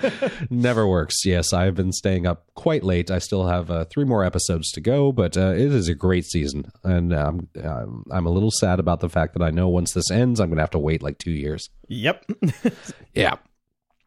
[0.49, 1.25] Never works.
[1.25, 3.09] Yes, I've been staying up quite late.
[3.11, 6.25] I still have uh, three more episodes to go, but uh, it is a great
[6.25, 9.93] season, and um, I'm I'm a little sad about the fact that I know once
[9.93, 11.69] this ends, I'm going to have to wait like two years.
[11.87, 12.25] yep.
[13.13, 13.35] Yeah.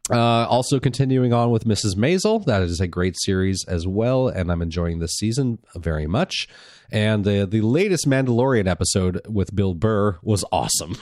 [0.09, 1.95] Uh, also, continuing on with Mrs.
[1.95, 6.47] Maisel, that is a great series as well, and I'm enjoying this season very much.
[6.91, 10.97] And the the latest Mandalorian episode with Bill Burr was awesome.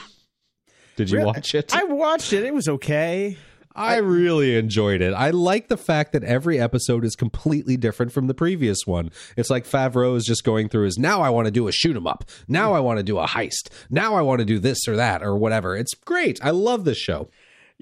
[0.96, 1.26] Did you Really?
[1.26, 1.74] watch it?
[1.74, 2.44] I watched it.
[2.44, 3.38] It was okay.
[3.74, 5.14] I really enjoyed it.
[5.14, 9.10] I like the fact that every episode is completely different from the previous one.
[9.36, 11.96] It's like Favreau is just going through his now I want to do a shoot
[11.96, 12.24] 'em up.
[12.48, 13.70] Now I want to do a heist.
[13.88, 15.76] Now I want to do this or that or whatever.
[15.76, 16.38] It's great.
[16.42, 17.28] I love this show.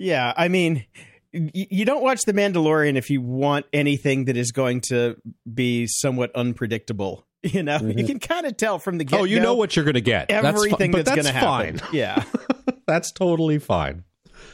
[0.01, 0.85] Yeah, I mean,
[1.33, 5.17] you don't watch The Mandalorian if you want anything that is going to
[5.53, 7.25] be somewhat unpredictable.
[7.45, 9.15] You know, you can kind of tell from the get.
[9.15, 9.23] Mm-hmm.
[9.23, 10.29] Oh, you know what you're going to get.
[10.29, 11.79] That's fi- Everything but that's, that's going to happen.
[11.79, 11.89] fine.
[11.95, 12.25] Yeah,
[12.89, 14.03] That's totally fine.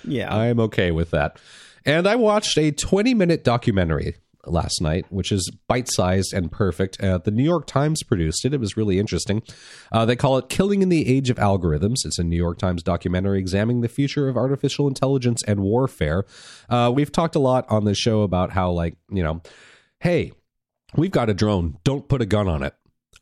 [0.04, 0.30] yeah.
[0.32, 1.38] I am okay with that.
[1.86, 7.02] And I watched a 20 minute documentary last night, which is bite sized and perfect.
[7.02, 8.54] Uh, the New York Times produced it.
[8.54, 9.42] It was really interesting.
[9.92, 12.04] Uh, they call it Killing in the Age of Algorithms.
[12.04, 16.24] It's a New York Times documentary examining the future of artificial intelligence and warfare.
[16.68, 19.42] Uh, we've talked a lot on this show about how, like, you know,
[20.00, 20.32] hey,
[20.96, 21.78] we've got a drone.
[21.84, 22.74] Don't put a gun on it.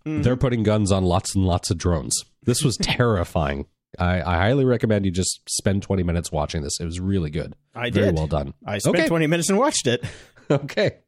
[0.05, 2.25] They're putting guns on lots and lots of drones.
[2.43, 3.67] This was terrifying.
[3.99, 6.81] I, I highly recommend you just spend 20 minutes watching this.
[6.81, 7.55] It was really good.
[7.75, 8.17] I Very did.
[8.17, 8.55] well done.
[8.67, 9.07] I spent okay.
[9.09, 10.05] 20 minutes and watched it.
[10.51, 10.99] Okay.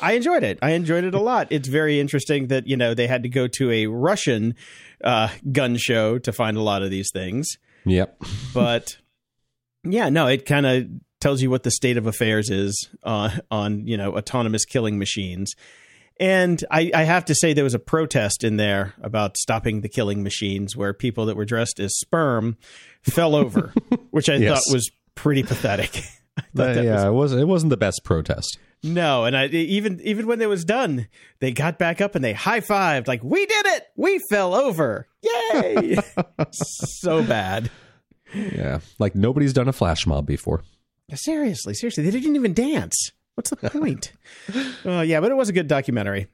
[0.00, 0.58] I enjoyed it.
[0.62, 1.48] I enjoyed it a lot.
[1.50, 4.54] It's very interesting that, you know, they had to go to a Russian
[5.04, 7.48] uh, gun show to find a lot of these things.
[7.84, 8.22] Yep.
[8.54, 8.96] But
[9.84, 10.86] yeah, no, it kind of
[11.20, 15.54] tells you what the state of affairs is uh, on, you know, autonomous killing machines.
[16.20, 19.88] And I, I have to say, there was a protest in there about stopping the
[19.88, 22.56] killing machines where people that were dressed as sperm
[23.02, 23.72] fell over,
[24.10, 24.62] which I Yes.
[24.66, 26.02] thought was pretty pathetic.
[26.56, 27.40] I Uh, yeah, was- it wasn't.
[27.42, 28.58] It wasn't the best protest.
[28.82, 31.08] No, and I even even when it was done,
[31.40, 35.06] they got back up and they high fived like we did it, we fell over,
[35.22, 35.96] yay!
[36.52, 37.70] so bad.
[38.34, 40.62] Yeah, like nobody's done a flash mob before.
[41.14, 43.12] Seriously, seriously, they didn't even dance.
[43.34, 44.12] What's the point?
[44.84, 46.26] Oh yeah, but it was a good documentary.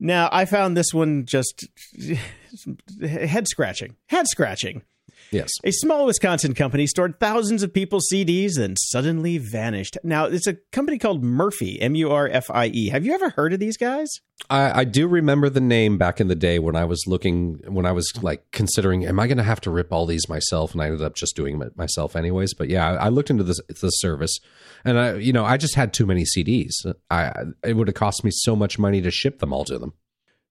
[0.00, 1.68] Now I found this one just
[3.02, 4.82] head scratching, head scratching.
[5.30, 5.50] Yes.
[5.64, 9.98] A small Wisconsin company stored thousands of people's CDs and suddenly vanished.
[10.02, 12.88] Now it's a company called Murfie, M U R F I E.
[12.88, 14.08] Have you ever heard of these guys?
[14.48, 17.86] I, I do remember the name back in the day when I was looking, when
[17.86, 20.72] I was like considering, am I going to have to rip all these myself?
[20.72, 22.54] And I ended up just doing it myself anyways.
[22.54, 24.38] But yeah, I, I looked into this the service,
[24.84, 26.72] and I, you know, I just had too many CDs.
[27.10, 27.32] I
[27.64, 29.92] it would have cost me so much money to ship them all to them.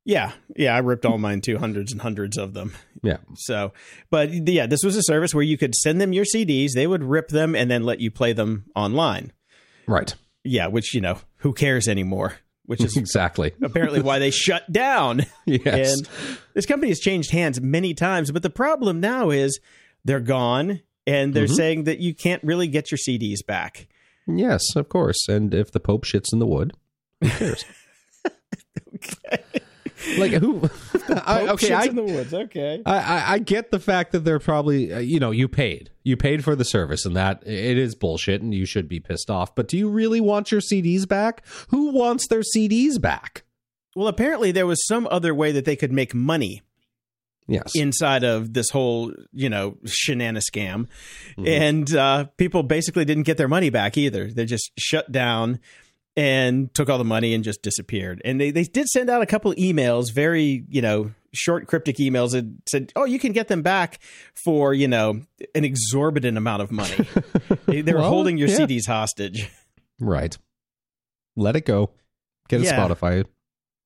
[0.09, 2.73] Yeah, yeah, I ripped all mine too, hundreds and hundreds of them.
[3.03, 3.17] Yeah.
[3.35, 3.73] So,
[4.09, 7.03] but yeah, this was a service where you could send them your CDs, they would
[7.03, 9.33] rip them and then let you play them online.
[9.85, 10.15] Right.
[10.45, 12.37] Yeah, which you know, who cares anymore?
[12.65, 15.25] Which is exactly apparently why they shut down.
[15.45, 15.93] Yes.
[15.99, 16.09] And
[16.53, 19.59] this company has changed hands many times, but the problem now is
[20.05, 21.55] they're gone and they're Mhm.
[21.55, 23.87] saying that you can't really get your CDs back.
[24.25, 25.27] yes, of course.
[25.27, 26.71] And if the Pope shits in the wood,
[27.21, 27.65] who cares?
[30.17, 30.63] Like who?
[31.09, 32.33] I, Pope okay, I, in the woods.
[32.33, 32.81] Okay.
[32.85, 35.89] I, I, I get the fact that they're probably, uh, you know, you paid.
[36.03, 39.29] You paid for the service, and that it is bullshit, and you should be pissed
[39.29, 39.55] off.
[39.55, 41.43] But do you really want your CDs back?
[41.69, 43.43] Who wants their CDs back?
[43.95, 46.61] Well, apparently there was some other way that they could make money
[47.49, 47.71] Yes.
[47.75, 50.87] inside of this whole, you know, shenana scam.
[51.37, 51.47] Mm-hmm.
[51.47, 54.29] And uh, people basically didn't get their money back either.
[54.29, 55.59] They just shut down
[56.17, 58.21] and took all the money and just disappeared.
[58.25, 62.31] And they, they did send out a couple emails, very, you know, short cryptic emails
[62.31, 63.99] that said, oh, you can get them back
[64.33, 65.21] for, you know,
[65.53, 67.07] an exorbitant amount of money.
[67.67, 68.57] they, they were Well, holding your yeah.
[68.57, 69.49] CDs hostage.
[69.99, 70.35] right.
[71.35, 71.91] Let it go.
[72.49, 72.77] Get a Yeah.
[72.79, 73.23] Spotify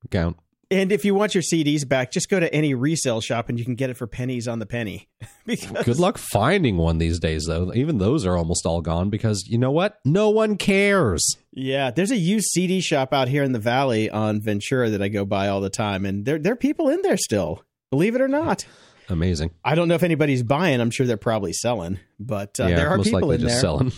[0.06, 0.38] account.
[0.72, 3.66] And if you want your CDs back, just go to any resale shop and you
[3.66, 5.10] can get it for pennies on the penny.
[5.46, 7.74] because Good luck finding one these days, though.
[7.74, 10.00] Even those are almost all gone because you know what?
[10.06, 11.36] No one cares.
[11.52, 15.10] Yeah, there's a used CD shop out here in the valley on Ventura that I
[15.10, 17.66] go by all the time, and there there are people in there still.
[17.92, 18.66] Believe it or not,
[19.12, 19.52] Amazing.
[19.66, 20.80] I don't know if anybody's buying.
[20.80, 23.56] I'm sure they're probably selling, but uh, yeah, there are most people likely in just
[23.56, 23.62] there.
[23.62, 23.92] selling.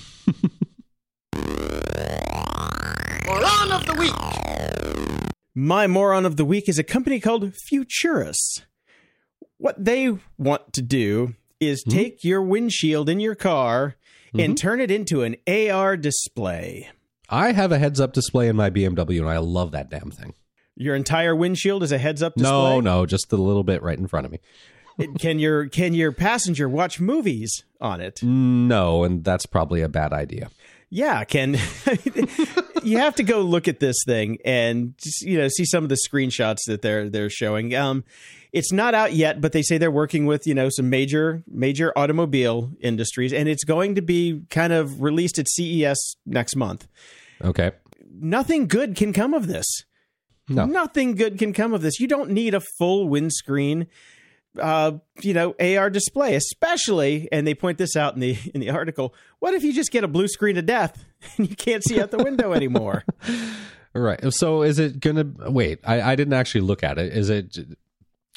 [3.28, 4.92] Moron of the week.
[5.56, 8.38] My moron of the week is a company called Futurus.
[9.58, 11.97] What they want to do is Mm-hmm.
[11.97, 13.95] take your windshield in your car
[14.38, 16.89] and turn it into an AR display.
[17.30, 20.34] I have a heads up display in my BMW, and I love that damn thing.
[20.76, 22.51] Your entire windshield is a heads up display.
[22.51, 24.39] No, no, just the little bit right in front of me.
[25.20, 28.22] Can your can your passenger watch movies on it?
[28.24, 30.49] No, and that's probably a bad idea.
[30.89, 31.58] Yeah, can
[32.84, 35.97] you have to go look at this thing and you know see some of the
[36.09, 37.75] screenshots that they're they're showing.
[37.75, 38.03] Um,
[38.51, 41.91] it's not out yet, but they say they're working with you know some major major
[41.97, 46.88] automobile industries, and it's going to be kind of released at CES next month.
[47.43, 47.71] Okay.
[48.15, 49.65] Nothing good can come of this.
[50.47, 50.65] No.
[50.65, 51.99] Nothing good can come of this.
[51.99, 53.88] You don't need a full windscreen,
[54.60, 57.28] uh, you know, AR display, especially.
[57.32, 59.14] And they point this out in the in the article.
[59.39, 61.04] What if you just get a blue screen of death
[61.38, 63.04] and you can't see out the window anymore?
[63.93, 64.34] right.
[64.34, 65.80] So is it gonna wait?
[65.84, 67.14] I, I didn't actually look at it.
[67.14, 67.58] Is it?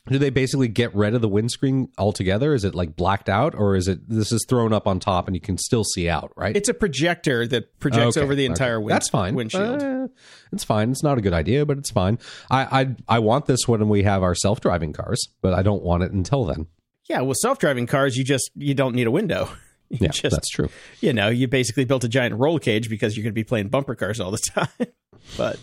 [0.09, 2.55] Do they basically get rid of the windscreen altogether?
[2.55, 5.35] Is it like blacked out, or is it this is thrown up on top and
[5.35, 6.33] you can still see out?
[6.37, 6.57] Right.
[6.57, 8.51] It's a projector that projects Okay, over the okay.
[8.53, 9.35] entire wind, That's fine.
[9.35, 9.83] windshield.
[9.83, 10.09] Uh,
[10.53, 10.91] it's fine.
[10.93, 12.19] It's not a good idea, but it's fine.
[12.51, 15.83] I, I I want this when we have our self driving cars, but I don't
[15.83, 16.67] want it until then.
[17.09, 19.49] yeah, well, self-driving cars, you just you don't need a window.
[19.89, 20.69] You Yeah, just, that's true.
[21.01, 23.69] you know, you basically built a giant roll cage because you're going to be playing
[23.69, 24.67] bumper cars all the time.
[25.37, 25.61] but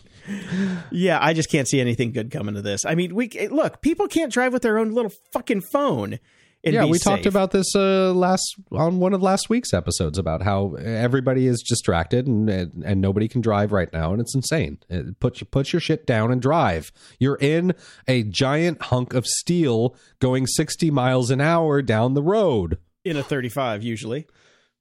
[0.91, 2.85] yeah, I just can't see anything good coming to this.
[2.85, 6.19] I mean, we look, people can't drive with their own little fucking phone.
[6.65, 10.75] Yeah, we talked about this uh, last on one of last week's episodes about how
[10.75, 14.77] everybody is distracted and and, and nobody can drive right now, and it's insane.
[14.87, 16.93] It, put put your shit down and drive.
[17.19, 17.73] You're in
[18.07, 22.77] a giant hunk of steel going 60 miles an hour down the road.
[23.03, 24.25] in a 35 usually.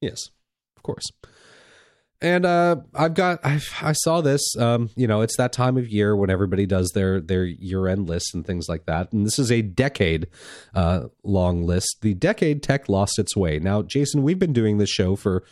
[0.01, 0.29] Yes,
[0.77, 1.11] of course.
[2.23, 4.57] And uh, I've got I I saw this.
[4.57, 8.09] Um, you know, it's that time of year when everybody does their their year end
[8.09, 9.13] lists and things like that.
[9.13, 10.29] And this is a decade
[10.75, 11.99] uh, long list.
[12.01, 13.59] The decade tech lost its way.
[13.59, 15.43] Now, Jason, we've been doing this show for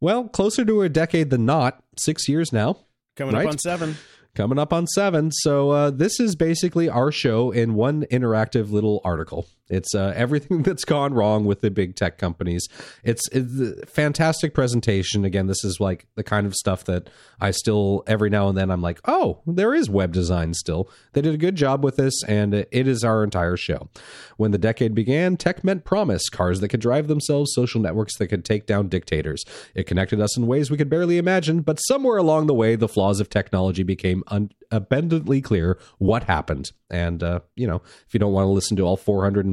[0.00, 2.78] well closer to a decade than not, six years now
[3.16, 3.46] Coming Right.
[3.46, 3.96] up on 7.
[4.34, 5.30] coming up on seven.
[5.32, 9.46] So uh, this is basically our show in one interactive little article.
[9.68, 12.68] It's uh, everything that's gone wrong with the big tech companies.
[13.02, 15.24] It's, it's a fantastic presentation.
[15.24, 17.10] Again, this is like the kind of stuff that
[17.40, 20.88] I still every now and then I'm like, oh, there is web design still.
[21.12, 23.88] They did a good job with this, and it is our entire show.
[24.36, 28.28] When the decade began, tech meant promise: cars that could drive themselves, social networks that
[28.28, 29.44] could take down dictators.
[29.74, 32.88] It connected us in ways we could barely imagine, but somewhere along the way, the
[32.88, 36.70] flaws of technology became un- abundantly clear what happened.
[36.90, 38.96] And, uh, you know, if you don't want to listen to all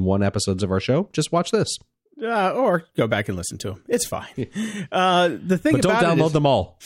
[0.03, 1.77] 401 episodes of our show, just watch this.
[2.21, 3.83] Uh, or go back and listen to them.
[3.87, 4.47] It's fine.
[4.91, 6.79] Uh, the thing But don't download is- them all.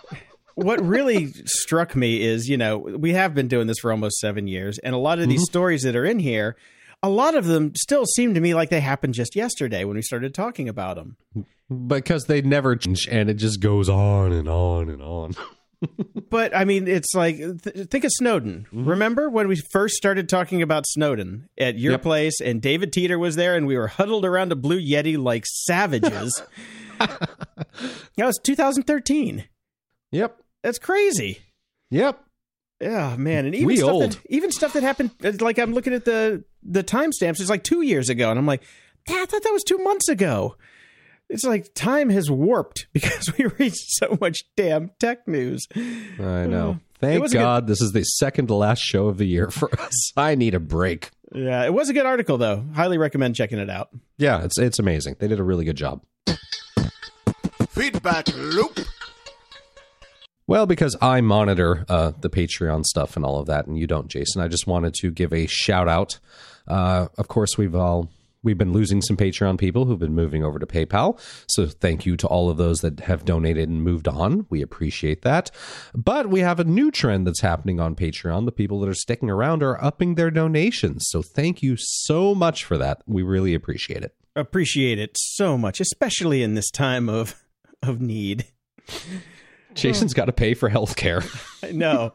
[0.54, 4.46] what really struck me is, you know, we have been doing this for almost seven
[4.46, 6.56] years, and a lot of these stories that are in here,
[7.02, 10.02] a lot of them still seem to me like they happened just yesterday when we
[10.02, 11.16] started talking about them.
[11.86, 15.32] Because they never change, and it just goes on and on and on.
[16.30, 18.66] But I mean, it's like th- think of Snowden.
[18.72, 18.88] Mm-hmm.
[18.88, 22.02] Remember when we first started talking about Snowden at your Yep.
[22.02, 25.44] place, and David Teeter was there, and we were huddled around a blue yeti like
[25.46, 26.42] savages.
[26.98, 27.18] that
[28.18, 29.44] was 2013.
[30.12, 30.40] Yep.
[30.62, 31.40] That's crazy.
[31.90, 32.22] Yep.
[32.80, 34.12] Yeah, man, and even We stuff old.
[34.12, 35.10] that even stuff that happened.
[35.40, 37.40] Like I'm looking at the the timestamps.
[37.40, 38.62] It's like two years ago, and I'm like,
[39.08, 40.56] I thought that was two months ago.
[41.28, 45.66] It's like time has warped because we reached so much damn tech news.
[45.74, 46.78] I know.
[47.00, 49.50] Thank was a good- God this is the second to last show of the year
[49.50, 50.12] for us.
[50.16, 51.10] I need a break.
[51.34, 52.64] Yeah, it was a good article though.
[52.74, 53.88] Highly recommend checking it out.
[54.16, 55.16] Yeah, it's it's amazing.
[55.18, 56.02] They did a really good job.
[57.70, 58.78] Feedback loop.
[60.46, 64.06] Well, because I monitor uh, the Patreon stuff and all of that, and you don't,
[64.06, 66.20] Jason, I just wanted to give a shout out.
[66.68, 68.08] Uh, of course, we've all
[68.46, 71.20] we've been losing some Patreon people who've been moving over to PayPal.
[71.48, 74.46] So thank you to all of those that have donated and moved on.
[74.48, 75.50] We appreciate that.
[75.94, 78.46] But we have a new trend that's happening on Patreon.
[78.46, 81.06] The people that are sticking around are upping their donations.
[81.08, 83.02] So thank you so much for that.
[83.06, 84.14] We really appreciate it.
[84.36, 87.42] Appreciate it so much, especially in this time of
[87.82, 88.46] of need.
[89.76, 91.22] Jason's got to pay for health care.
[91.72, 92.12] No,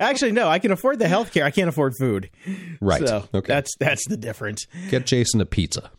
[0.00, 0.48] actually, no.
[0.48, 1.46] I can afford the health care.
[1.46, 2.28] I can't afford food.
[2.78, 3.06] right.
[3.06, 3.46] So okay.
[3.46, 4.66] that's that's the difference.
[4.90, 5.90] Get Jason a pizza.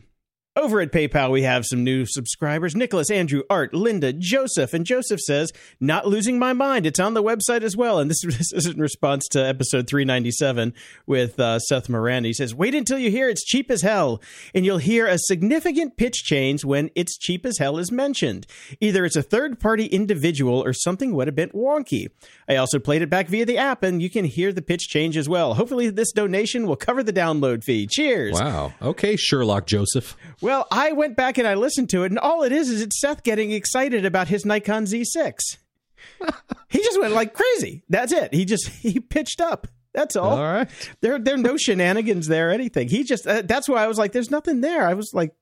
[0.55, 4.75] Over at PayPal, we have some new subscribers Nicholas, Andrew, Art, Linda, Joseph.
[4.75, 6.85] And Joseph says, Not losing my mind.
[6.85, 7.97] It's on the website as well.
[7.97, 10.75] And this, this is in response to episode 397
[11.07, 12.23] with uh, Seth Moran.
[12.23, 14.21] He says, Wait until you hear it's cheap as hell.
[14.53, 18.45] And you'll hear a significant pitch change when it's cheap as hell is mentioned.
[18.79, 22.09] Either it's a third party individual or something went a bit wonky.
[22.47, 25.17] I also played it back via the app, and you can hear the pitch change
[25.17, 25.55] as well.
[25.55, 27.87] Hopefully, this donation will cover the download fee.
[27.87, 28.39] Cheers.
[28.39, 28.73] Wow.
[28.83, 30.15] Okay, Sherlock Joseph.
[30.43, 32.99] Well, I went back and I listened to it, and all it is is it's
[32.99, 35.57] Seth getting excited about his Nikon Z6.
[36.69, 37.83] he just went like crazy.
[37.89, 38.33] That's it.
[38.33, 39.67] He just he pitched up.
[39.93, 40.31] That's all.
[40.31, 40.69] All right.
[41.01, 42.89] There, there are no shenanigans there, or anything.
[42.89, 43.25] He just.
[43.25, 45.33] Uh, that's why I was like, "There's nothing there." I was like,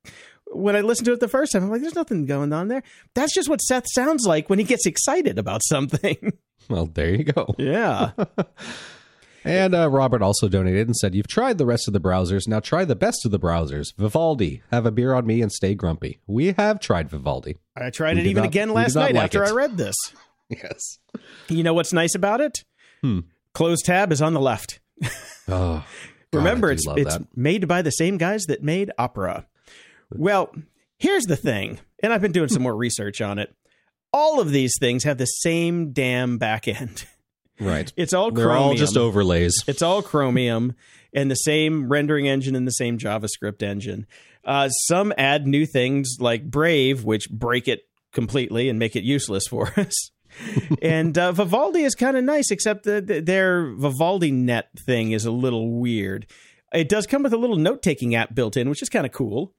[0.51, 2.83] when I listened to it the first time, I'm like, "There's nothing going on there."
[3.15, 6.33] That's just what Seth sounds like when he gets excited about something.
[6.69, 7.53] Well, there you go.
[7.57, 8.11] yeah.
[9.43, 12.47] And uh, Robert also donated and said, You've tried the rest of the browsers.
[12.47, 13.87] Now try the best of the browsers.
[13.97, 14.61] Vivaldi.
[14.71, 16.19] Have a beer on me and stay grumpy.
[16.27, 17.57] We have tried Vivaldi.
[17.75, 19.49] I tried We it even not- again last night like after it.
[19.49, 19.95] I read this.
[20.49, 20.99] Yes.
[21.47, 22.65] You know what's nice about it?
[23.01, 23.19] Hmm.
[23.53, 24.81] Closed tab is on the left.
[25.01, 25.07] Oh,
[25.47, 25.83] God,
[26.33, 27.25] Remember, it's it's that.
[27.37, 29.47] made by the same guys that made Opera.
[30.11, 30.53] Well,
[30.97, 33.55] here's the thing, and I've been doing some more research on it.
[34.11, 37.05] All of these things have the same damn back end.
[37.61, 37.91] Right.
[37.95, 38.63] It's all They're Chromium.
[38.69, 39.63] all just overlays.
[39.67, 40.73] It's all Chromium
[41.13, 44.07] and the same rendering engine and the same JavaScript engine.
[44.43, 47.81] Uh, some add new things like Brave, which break it
[48.11, 50.09] completely and make it useless for us.
[50.81, 55.25] and uh, Vivaldi is kind of nice, except that th- their Vivaldi Net thing is
[55.25, 56.25] a little weird.
[56.73, 59.11] It does come with a little note taking app built in, which is kind of
[59.11, 59.53] cool.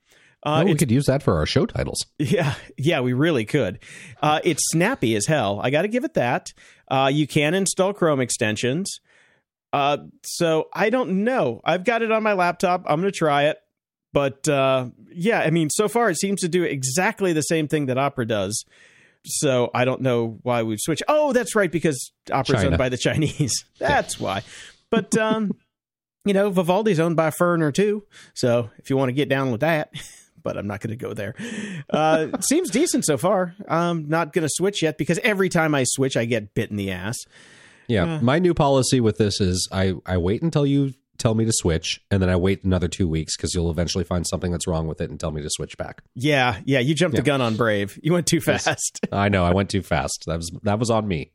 [0.45, 2.05] Uh, oh, we could use that for our show titles.
[2.19, 3.79] yeah, yeah, we really could.
[4.21, 5.61] Uh, it's snappy as hell.
[5.63, 6.53] I got to give it that.
[6.93, 9.01] Uh, you can install Chrome extensions.
[9.72, 11.62] Uh, so I don't know.
[11.64, 12.84] I've got it on my laptop.
[12.86, 13.57] I'm going to try it.
[14.12, 17.86] But uh, yeah, I mean, so far it seems to do exactly the same thing
[17.86, 18.62] that Opera does.
[19.24, 21.05] So I don't know why we've switched.
[21.09, 22.70] Oh, that's right, because Opera's China.
[22.72, 23.64] owned by the Chinese.
[23.78, 24.43] That's why.
[24.90, 25.53] But um,
[26.24, 28.05] you know, Vivaldi's owned by Fern or two.
[28.34, 29.93] So if you want to get down with that,
[30.43, 31.34] but I'm not going to go there.
[31.90, 33.55] Uh, seems decent so far.
[33.68, 36.76] I'm not going to switch yet because every time I switch, I get bit in
[36.76, 37.18] the ass.
[37.88, 38.20] Yeah.
[38.20, 42.01] My new policy with this is I, I wait until you tell me to switch,
[42.11, 45.01] and then I wait another two weeks because you'll eventually find something that's wrong with
[45.01, 46.03] it and tell me to switch back.
[46.14, 47.99] Yeah, yeah, you jumped the gun on Brave.
[48.03, 49.01] You went too fast.
[49.12, 50.24] I know I went too fast.
[50.26, 51.32] That was that was on me.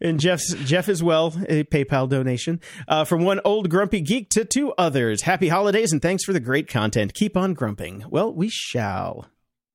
[0.00, 4.44] And Jeff's Jeff as well, a PayPal donation uh, from one old grumpy geek to
[4.44, 5.22] two others.
[5.22, 7.14] Happy holidays and thanks for the great content.
[7.14, 8.04] Keep on grumping.
[8.08, 9.26] Well, we shall.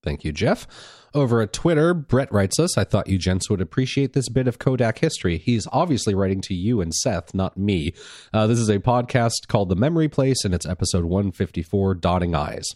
[0.04, 0.68] Thank you, Jeff.
[1.14, 4.60] Over at Twitter, Brett writes us, I thought you gents would appreciate this bit of
[4.60, 5.38] Kodak history.
[5.38, 7.94] He's obviously writing to you and Seth, not me.
[8.34, 12.68] Uh, this is a podcast called The Memory Palace, and it's episode 154, Dotting Eyes.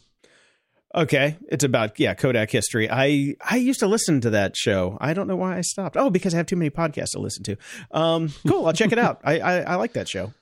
[0.93, 2.89] Okay, it's about yeah Kodak history.
[2.91, 4.97] I I used to listen to that show.
[4.99, 5.95] I don't know why I stopped.
[5.95, 7.55] Oh, because I have too many podcasts to listen to.
[7.91, 8.65] Um, cool.
[8.65, 9.21] I'll check it out.
[9.23, 10.33] I, I I like that show.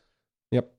[0.52, 0.72] Yep.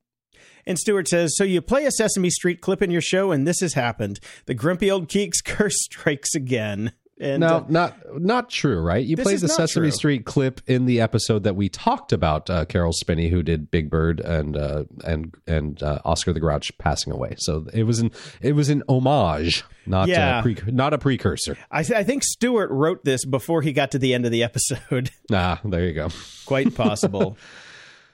[0.66, 3.60] And Stewart says, So you play a Sesame Street clip in your show, and this
[3.60, 4.18] has happened.
[4.46, 6.92] The grumpy old geek's curse strikes again.
[7.20, 9.04] And No, uh, not not true, right?
[9.04, 9.90] You played the Sesame true.
[9.90, 13.90] Street clip in the episode that we talked about uh, Caroll Spinney, who did Big
[13.90, 17.34] Bird and uh, and and uh, Oscar the Grouch passing away.
[17.38, 18.10] So it was an
[18.40, 20.38] it was an homage, not Yeah.
[20.38, 21.58] uh, pre- not a precursor.
[21.70, 24.42] I, th- I think Stewart wrote this before he got to the end of the
[24.42, 25.10] episode.
[25.32, 26.08] Ah, there you go.
[26.46, 27.36] Quite possible.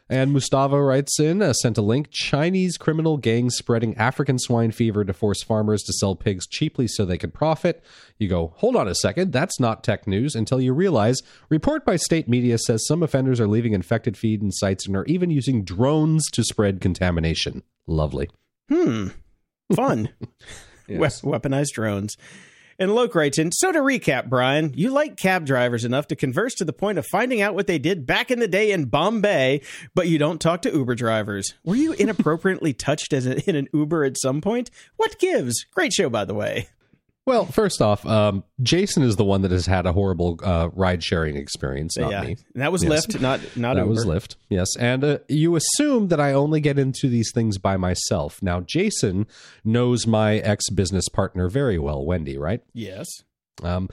[0.09, 5.05] And Mustafa writes in, uh, sent a link Chinese criminal gangs spreading African swine fever
[5.05, 7.83] to force farmers to sell pigs cheaply so they could profit.
[8.17, 11.97] You go, hold on a second, that's not tech news until you realize report by
[11.97, 15.65] state media says some offenders are leaving infected feed in sites and are even using
[15.65, 17.65] drones to spread contamination.
[17.89, 18.31] Lovely.
[18.71, 19.09] Hmm.
[19.75, 20.11] Fun.
[20.89, 21.21] Yes.
[21.21, 22.17] We- weaponized drones.
[22.79, 26.55] And Loke writes in, so to recap, Brian, you like cab drivers enough to converse
[26.57, 29.63] to the point of finding out what they did back in the day in Bombay,
[29.95, 31.55] but you don't talk to Uber drivers.
[31.65, 34.71] Were you inappropriately touched as a, in an Uber at some point?
[34.97, 35.65] What gives?
[35.75, 36.69] Great show, by the way.
[37.27, 41.03] Well, first off, um, Jason is the one that has had a horrible uh, ride
[41.03, 42.37] sharing experience, not yeah, me.
[42.55, 43.05] and that was Yes.
[43.07, 43.91] Lyft, not not that Uber.
[43.91, 44.69] was Lyft, yes.
[44.79, 48.41] And uh, you assume that I only get into these things by myself.
[48.43, 49.27] Now, Jason
[49.65, 52.63] knows my ex business partner very well, Wendy, right?
[52.73, 53.07] Yes.
[53.63, 53.89] Um,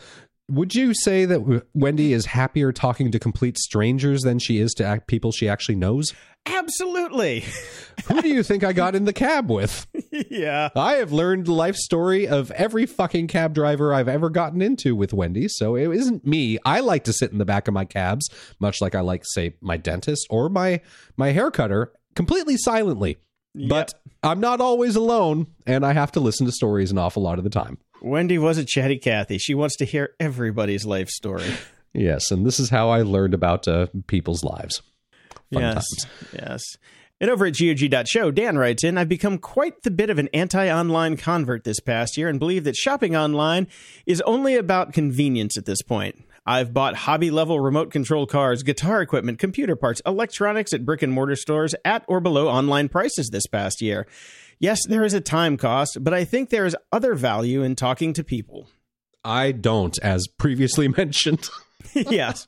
[0.50, 4.86] would you say that Wendy is happier talking to complete strangers than she is to
[4.86, 6.14] act- people she actually knows?
[6.46, 7.46] Absolutely.
[8.08, 9.88] Who do you think I got in the cab with?
[10.30, 10.70] yeah.
[10.76, 14.96] I have learned the life story of every fucking cab driver I've ever gotten into
[14.96, 16.60] with Wendy, so it isn't me.
[16.66, 18.30] I like to sit in the back of my cabs,
[18.60, 20.82] much like I like, say, my dentist or my
[21.16, 23.18] my hair cutter, completely silently.
[23.56, 27.38] But I'm not always alone, and I have to listen to stories an awful lot
[27.38, 27.78] of the time.
[28.04, 29.38] Wendy was a chatty Cathy.
[29.38, 31.45] She wants to hear everybody's life story.
[31.95, 34.82] Yes, and this is how I learned about uh, people's lives.
[35.54, 35.74] Fun yes.
[35.76, 36.08] times.
[36.34, 36.62] Yes.
[37.22, 40.72] And over at GOG.show, Dan writes in I've become quite the bit of an anti
[40.72, 43.68] online convert this past year and believe that shopping online
[44.08, 46.26] is only about convenience at this point.
[46.45, 51.14] I've bought hobby level remote control cars, guitar equipment, computer parts, electronics at brick and
[51.14, 54.08] mortar stores at or below online prices this past year.
[54.64, 58.14] Yes, there is a time cost, but I think there is other value in talking
[58.14, 58.70] to people.
[59.22, 61.49] I don't, as previously mentioned.
[61.94, 62.48] yes.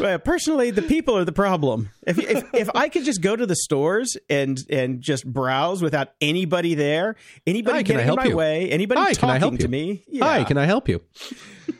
[0.00, 1.90] Well, personally, the people are the problem.
[2.06, 6.08] If, if if I could just go to the stores and and just browse without
[6.20, 8.36] anybody there, anybody Hi, can I getting in help my you?
[8.36, 10.04] way, anybody Hi, talking help to me.
[10.20, 11.02] Hi, can I help you?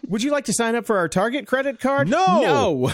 [0.08, 2.08] Would you like to sign up for our Target credit card?
[2.08, 2.40] No.
[2.40, 2.92] no,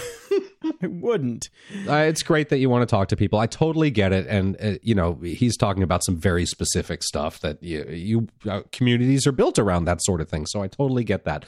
[0.83, 1.51] I wouldn't.
[1.89, 3.39] Uh, it's great that you want to talk to people.
[3.39, 7.41] I totally get it, and uh, you know he's talking about some very specific stuff
[7.41, 10.47] that you, you uh, communities are built around that sort of thing.
[10.47, 11.45] So I totally get that.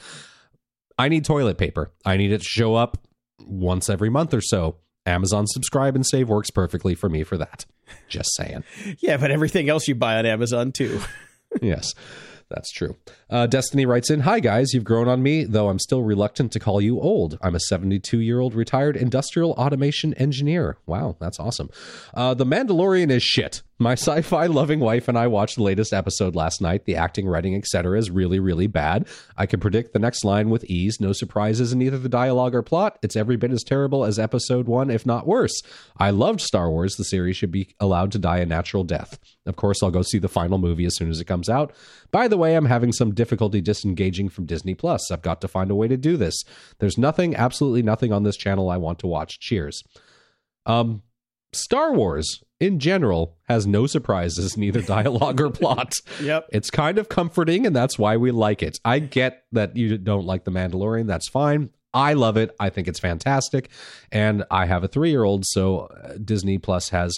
[0.97, 1.91] I need toilet paper.
[2.05, 2.97] I need it to show up
[3.39, 4.77] once every month or so.
[5.05, 7.65] Amazon Subscribe and Save works perfectly for me for that.
[8.07, 8.63] Just saying.
[8.99, 10.99] Yeah, but everything else you buy on Amazon too.
[11.61, 11.93] yes,
[12.49, 12.95] that's true.
[13.29, 14.73] Uh, Destiny writes in Hi, guys.
[14.73, 17.37] You've grown on me, though I'm still reluctant to call you old.
[17.41, 20.77] I'm a 72 year old retired industrial automation engineer.
[20.85, 21.69] Wow, that's awesome.
[22.13, 23.63] Uh, the Mandalorian is shit.
[23.77, 26.85] My sci fi loving wife and I watched the latest episode last night.
[26.85, 27.97] The acting, writing, etc.
[27.99, 29.05] is really, really bad.
[29.35, 31.01] I can predict the next line with ease.
[31.01, 32.97] No surprises in either the dialogue or plot.
[33.01, 35.61] It's every bit as terrible as episode one, if not worse.
[35.97, 36.95] I loved Star Wars.
[36.95, 39.19] The series should be allowed to die a natural death.
[39.45, 41.73] Of course, I'll go see the final movie as soon as it comes out.
[42.11, 45.11] By the way, I'm having some difficulty disengaging from Disney Plus.
[45.11, 46.43] I've got to find a way to do this.
[46.79, 49.39] There's nothing, absolutely nothing on this channel I want to watch.
[49.39, 49.81] Cheers.
[50.65, 51.01] Um,
[51.53, 55.93] Star Wars in general has no surprises, neither dialogue or plot.
[56.21, 56.47] Yep.
[56.51, 58.79] It's kind of comforting, and that's why we like it.
[58.85, 61.07] I get that you don't like The Mandalorian.
[61.07, 61.71] That's fine.
[61.93, 62.55] I love it.
[62.59, 63.69] I think it's fantastic.
[64.11, 67.17] And I have a three year old, so uh, Disney Plus has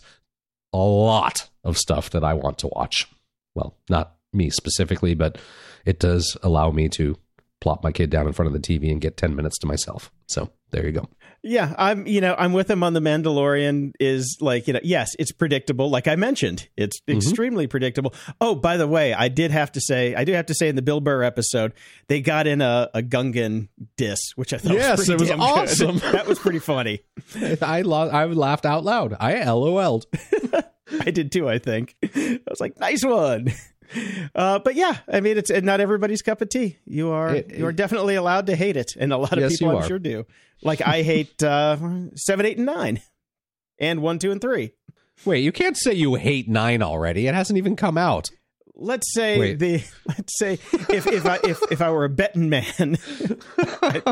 [0.74, 3.08] a lot of stuff that I want to watch.
[3.56, 5.38] Well, not me specifically, but
[5.86, 7.18] it does allow me to
[7.60, 10.12] plop my kid down in front of the TV and get 10 minutes to myself.
[10.28, 11.10] So there you go.
[11.44, 15.12] Yeah, I'm you know, I'm with him on the Mandalorian is like, you know, yes,
[15.20, 16.68] it's predictable like I mentioned.
[16.76, 17.18] It's Mm-hmm.
[17.18, 18.14] extremely predictable.
[18.42, 20.76] Oh, by the way, I did have to say, I do have to say in
[20.76, 21.74] the Bill Burr episode,
[22.10, 25.40] they got in a, a Gungan diss, which I thought Yes, was pretty it was
[25.40, 25.98] awesome.
[26.12, 27.02] that was pretty funny.
[27.62, 29.16] I, lo- I laughed out loud.
[29.20, 30.06] I LOL'd.
[31.02, 31.96] I did too, I think.
[32.04, 33.54] I was like, nice one.
[34.36, 36.78] Uh, but yeah, I mean, it's not everybody's cup of tea.
[36.86, 39.58] You are It- you are definitely allowed to hate it, and a lot of Yes,
[39.58, 39.88] people I'm are.
[39.88, 40.26] sure do.
[40.64, 41.78] Like I hate uh,
[42.16, 43.02] seven, eight, and nine,
[43.80, 44.72] and one, two, and three.
[45.26, 47.28] Wait, you can't say you hate nine already.
[47.28, 48.30] It hasn't even come out.
[48.80, 49.60] Let's say Wait.
[49.60, 52.98] the let's say if if I if, if I were a betting man,
[53.82, 54.04] I'd,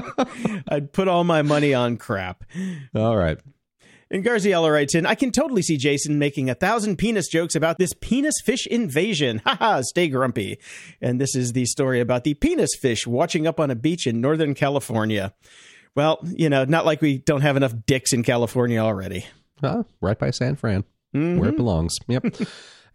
[0.67, 2.43] I'd put all my money on crap.
[2.95, 3.37] All right.
[4.11, 7.79] And Garziella writes in, I can totally see Jason making a thousand penis jokes about
[7.79, 9.41] this penis fish invasion.
[9.45, 10.59] Haha, stay grumpy.
[11.01, 14.21] And this is the story about the penis fish watching up on a beach in
[14.21, 15.33] Northern California.
[15.95, 19.25] Well, you know, not like we don't have enough dicks in California already.
[19.61, 19.83] Huh?
[20.01, 21.55] Right by San Fran, where it mm-hmm.
[21.55, 21.97] belongs.
[22.07, 22.35] Yep.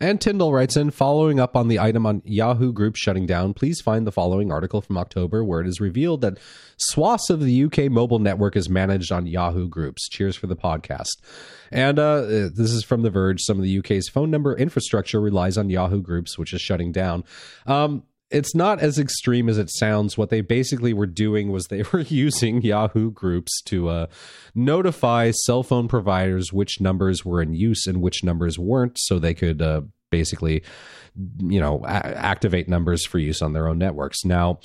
[0.00, 3.82] And Tyndall writes in, following up on the item on Yahoo Group shutting down, please
[3.82, 6.38] find the following article from October where it is revealed that
[6.78, 10.08] swaths of the UK mobile network is managed on Yahoo Groups.
[10.08, 11.16] Cheers for the podcast.
[11.70, 13.42] And uh, this is from The Verge.
[13.42, 17.22] Some of the UK's phone number infrastructure relies on Yahoo Groups, which is shutting down.
[17.66, 20.16] Um, it's not as extreme as it sounds.
[20.16, 24.06] What they basically were doing was they were using Yahoo groups to uh,
[24.54, 29.34] notify cell phone providers which numbers were in use and which numbers weren't, so they
[29.34, 30.62] could uh, basically,
[31.38, 34.24] you know, a- activate numbers for use on their own networks.
[34.24, 34.60] Now,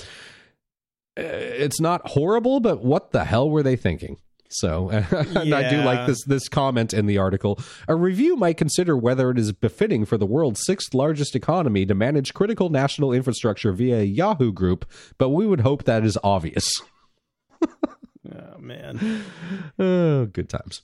[1.17, 4.17] uh, it's not horrible, but what the hell were they thinking?
[4.59, 7.59] So, and I do like this this comment in the article.
[7.87, 11.95] A review might consider whether it is befitting for the world's sixth largest economy to
[11.95, 14.85] manage critical national infrastructure via Yahoo Group,
[15.17, 16.69] but we would hope that is obvious.
[18.33, 19.23] Oh man.
[19.79, 20.81] Oh, good times.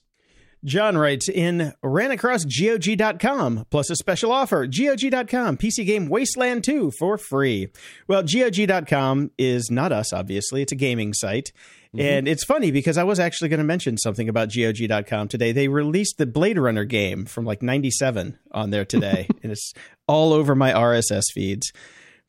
[0.63, 4.67] John writes in ran across GOG.com plus a special offer.
[4.67, 7.69] GOG.com PC game Wasteland 2 for free.
[8.07, 10.61] Well, GOG.com is not us, obviously.
[10.61, 11.51] It's a gaming site.
[11.97, 15.51] And it's funny because I was actually going to mention something about GOG.com today.
[15.51, 19.73] They released the Blade Runner game from like 97 on there today, and it's
[20.07, 21.71] all over my RSS feeds.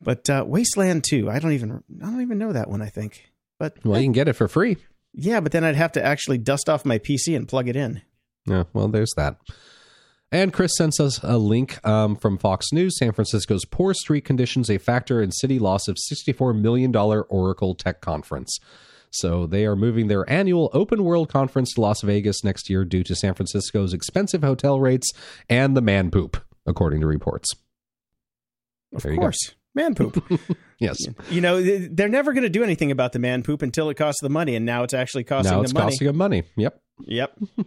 [0.01, 3.31] But uh, Wasteland 2, I don't even I don't even know that one, I think.
[3.57, 4.77] But Well, you can get it for free.
[5.13, 8.01] yeah, but then I'd have to actually dust off my PC and plug it in.
[8.45, 9.37] Yeah, well, there's that.
[10.33, 12.97] And Chris sends us a link um, from Fox News.
[12.97, 18.01] San Francisco's poor street conditions a factor in city loss of $64 million Oracle Tech
[18.01, 18.57] Conference.
[19.13, 23.03] So they are moving their annual open world conference to Las Vegas next year due
[23.03, 25.11] to San Francisco's expensive hotel rates
[25.47, 27.51] and the man poop, according to reports.
[28.93, 29.53] Of There course.
[29.75, 30.23] Man poop.
[30.79, 30.97] Yes.
[31.29, 34.19] you know, they're never going to do anything about the man poop until it costs
[34.21, 35.87] the money, and now it's actually costing now it's the money.
[35.87, 36.43] It's costing them money.
[36.57, 36.81] Yep.
[37.05, 37.37] Yep.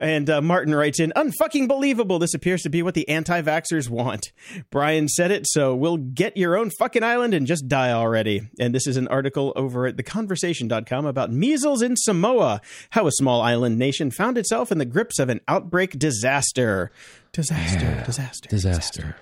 [0.00, 2.18] And uh, Martin writes in, unfucking believable.
[2.18, 4.32] This appears to be what the anti vaxxers want.
[4.70, 8.48] Brian said it, so we'll get your own fucking island and just die already.
[8.58, 13.42] And this is an article over at theconversation.com about measles in Samoa, how a small
[13.42, 16.90] island nation found itself in the grips of an outbreak disaster.
[17.32, 19.16] Disaster, disaster, Disaster.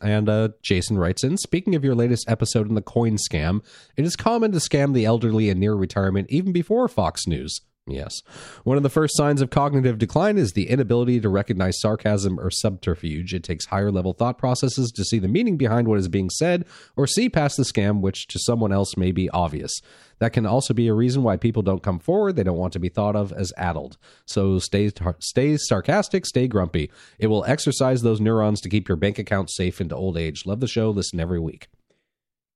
[0.00, 3.62] And uh, Jason writes in Speaking of your latest episode in the coin scam,
[3.96, 7.60] it is common to scam the elderly and near retirement even before Fox News.
[7.90, 8.20] Yes.
[8.64, 12.50] One of the first signs of cognitive decline is the inability to recognize sarcasm or
[12.50, 13.34] subterfuge.
[13.34, 16.64] It takes higher level thought processes to see the meaning behind what is being said
[16.96, 19.72] or see past the scam, which to someone else may be obvious.
[20.20, 22.36] That can also be a reason why people don't come forward.
[22.36, 23.96] They don't want to be thought of as addled.
[24.26, 26.90] So stay, stay sarcastic, stay grumpy.
[27.18, 30.44] It will exercise those neurons to keep your bank account safe into old age.
[30.44, 30.90] Love the show.
[30.90, 31.68] Listen every week.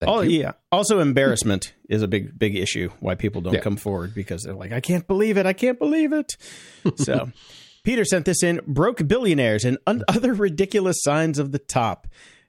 [0.05, 0.41] Thank Oh you.
[0.41, 0.53] yeah.
[0.73, 2.91] Also, embarrassment is a big, big issue.
[3.01, 3.61] Why people don't Yeah.
[3.61, 5.47] come forward because they're like, I can't believe it.
[5.47, 6.37] I can't believe it.
[6.97, 7.31] so,
[7.85, 12.07] Peter sent this in: broke billionaires and un- other ridiculous signs of the top.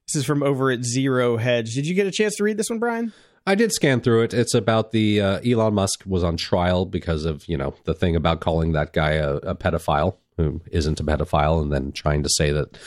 [0.08, 1.74] This is from over at Zero Hedge.
[1.74, 3.12] Did you get a chance to read this one, Brian?
[3.48, 4.34] I did scan through it.
[4.34, 8.16] It's about the uh, Elon Musk was on trial because of you know the thing
[8.16, 12.30] about calling that guy a, a pedophile who isn't a pedophile, and then trying to
[12.30, 12.78] say that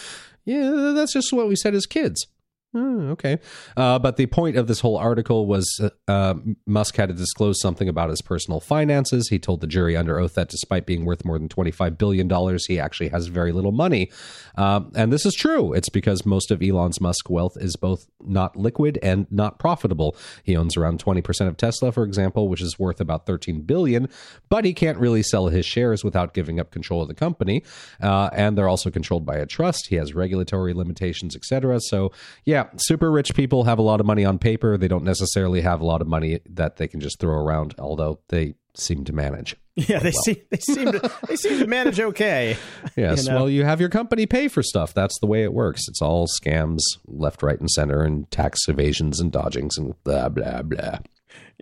[0.44, 2.26] yeah, that's just what we said as kids.
[2.74, 3.38] Hmm, okay,
[3.78, 6.34] uh, but the point of this whole article was uh, uh,
[6.66, 9.30] Musk had to disclose something about his personal finances.
[9.30, 12.66] He told the jury under oath that despite being worth more than twenty-five billion dollars,
[12.66, 14.10] he actually has very little money,
[14.56, 15.72] um, and this is true.
[15.72, 20.14] It's because most of Elon's Musk wealth is both not liquid and not profitable.
[20.42, 24.08] He owns around twenty percent of Tesla, for example, which is worth about 13 billion,
[24.50, 27.62] but he can't really sell his shares without giving up control of the company,
[28.02, 29.86] uh, and they're also controlled by a trust.
[29.88, 31.80] He has regulatory limitations, etc.
[31.80, 32.12] So,
[32.44, 34.76] yeah, super rich people have a lot of money on paper.
[34.76, 38.20] They don't necessarily have a lot of money that they can just throw around, although
[38.28, 39.56] they seem to manage.
[39.86, 42.56] Yeah, they seem they seem to they seem to manage okay.
[42.96, 43.22] Yes.
[43.22, 43.36] You know?
[43.36, 44.92] Well, you have your company pay for stuff.
[44.92, 45.86] That's the way it works.
[45.86, 50.62] It's all scams left, right, and center, and tax evasions and dodgings and blah, blah,
[50.62, 50.98] blah.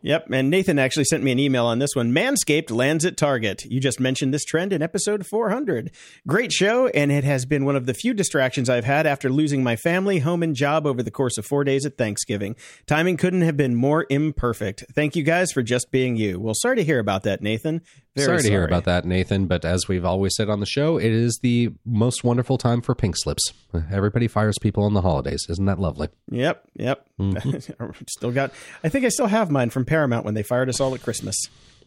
[0.03, 2.13] Yep, and Nathan actually sent me an email on this one.
[2.13, 3.65] Manscaped lands at Target.
[3.65, 5.91] You just mentioned this trend in episode 400.
[6.27, 9.63] Great show, and it has been one of the few distractions I've had after losing
[9.63, 12.57] my family, home, and job over the course of four days at Thanksgiving.
[12.87, 14.85] Timing couldn't have been more imperfect.
[14.93, 16.39] Thank you guys for just being you.
[16.39, 17.81] Well, sorry to hear about that, Nathan.
[18.17, 19.47] Very sorry to hear about that, Nathan.
[19.47, 22.95] But as we've always said on the show, it is the most wonderful time for
[22.95, 23.53] pink slips.
[23.91, 25.47] Everybody fires people on the holidays.
[25.51, 26.09] Isn't that lovely?
[26.31, 27.07] Yep, yep.
[27.21, 27.91] Mm-hmm.
[28.09, 28.53] still got.
[28.83, 31.37] I think I still have mine from Paramount when they fired us all at Christmas.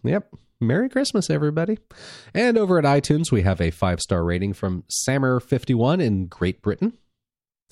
[0.03, 0.33] Yep.
[0.61, 1.79] Merry Christmas, everybody.
[2.33, 6.93] And over at iTunes, we have a five star rating from Sammer51 in Great Britain.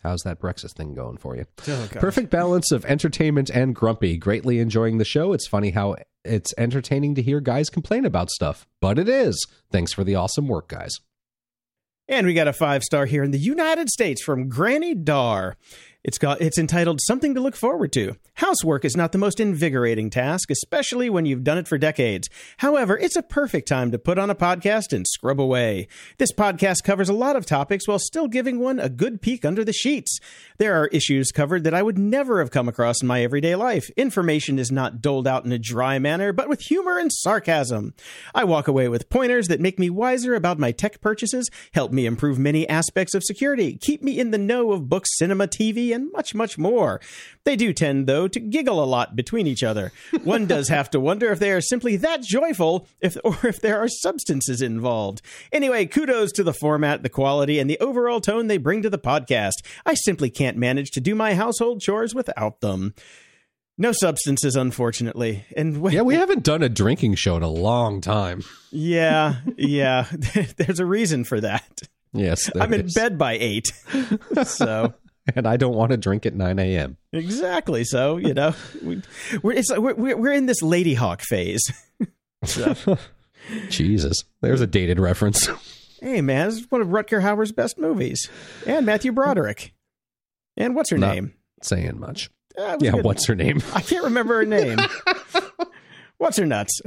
[0.03, 1.45] How's that Brexit thing going for you?
[1.67, 1.87] Oh.
[1.91, 4.17] Perfect balance of entertainment and grumpy.
[4.17, 5.33] Greatly enjoying the show.
[5.33, 9.45] It's funny how it's entertaining to hear guys complain about stuff, but it is.
[9.71, 10.93] Thanks for the awesome work, guys.
[12.09, 15.57] And we got a five star here in the United States from Granny Dar.
[16.07, 18.15] It's got it's entitled Something to Look Forward to.
[18.35, 22.29] Housework is not the most invigorating task, especially when you've done it for decades.
[22.59, 25.89] However, it's a perfect time to put on a podcast and scrub away.
[26.17, 29.65] This podcast covers a lot of topics while still giving one a good peek under
[29.65, 30.17] the sheets.
[30.59, 33.89] There are issues covered that I would never have come across in my everyday life.
[33.97, 37.93] Information is not doled out in a dry manner, but with humor and sarcasm.
[38.33, 42.05] I walk away with pointers that make me wiser about my tech purchases, help me
[42.05, 46.11] improve many aspects of security, keep me in the know of books, cinema, TV, and
[46.13, 47.01] much, much more.
[47.43, 49.91] They do tend, though, to giggle a lot between each other.
[50.23, 53.79] One does have to wonder if they are simply that joyful, if or if there
[53.79, 55.21] are substances involved.
[55.51, 58.97] Anyway, kudos to the format, the quality, and the overall tone they bring to the
[58.97, 59.63] podcast.
[59.85, 62.93] I simply can't manage to do my household chores without them.
[63.79, 65.45] No substances, unfortunately.
[65.55, 68.43] And yeah, we haven't done a drinking show in a long time.
[68.71, 70.07] Yeah, yeah.
[70.57, 71.81] There's a reason for that.
[72.13, 73.67] Yes, I'm in bed by eight,
[74.43, 74.93] so
[75.35, 76.97] and I don't want to drink at 9 a.m.
[77.13, 77.83] Exactly.
[77.83, 78.53] So you know,
[78.83, 79.01] we,
[79.41, 81.61] we're it's we're we're in this Ladyhawke phase.
[82.43, 82.97] so.
[83.69, 85.47] Jesus, there's a dated reference.
[86.01, 88.29] Hey man, it's one of Rutger Hauer's best movies,
[88.65, 89.73] and Matthew Broderick,
[90.57, 91.33] and what's her Not name?
[91.61, 92.29] Saying much.
[92.57, 93.05] Uh, yeah, good.
[93.05, 93.61] what's her name?
[93.73, 94.79] I can't remember her name.
[96.17, 96.81] what's her nuts?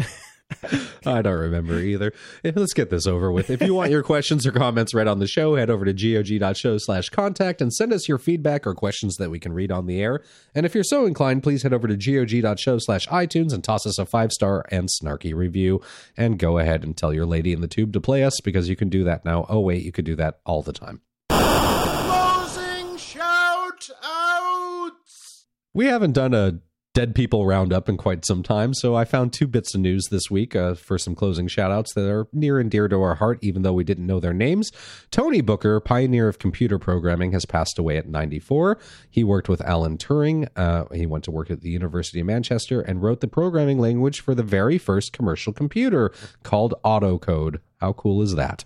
[1.06, 2.12] I don't remember either.
[2.44, 3.50] Let's get this over with.
[3.50, 6.78] If you want your questions or comments read on the show, head over to gog.show
[6.78, 10.00] slash contact and send us your feedback or questions that we can read on the
[10.00, 10.22] air.
[10.54, 13.98] And if you're so inclined, please head over to gog.show slash iTunes and toss us
[13.98, 15.80] a five star and snarky review.
[16.16, 18.76] And go ahead and tell your lady in the tube to play us because you
[18.76, 19.46] can do that now.
[19.48, 21.00] Oh, wait, you could do that all the time.
[21.30, 25.46] Closing shout outs.
[25.72, 26.60] We haven't done a
[26.92, 28.74] dead people roundup in quite some time.
[28.74, 32.10] So I found two bits of news this week uh, for some closing shoutouts that
[32.10, 34.70] are near and dear to our heart, even though we didn't know their names.
[35.10, 38.78] Tony Brooker, pioneer of computer programming, has passed away at 94.
[39.08, 40.48] He worked with Alan Turing.
[40.56, 44.20] Uh, he went to work at the University of Manchester and wrote the programming language
[44.20, 46.12] for the very first commercial computer
[46.42, 47.60] called Autocode.
[47.78, 48.64] How cool is that?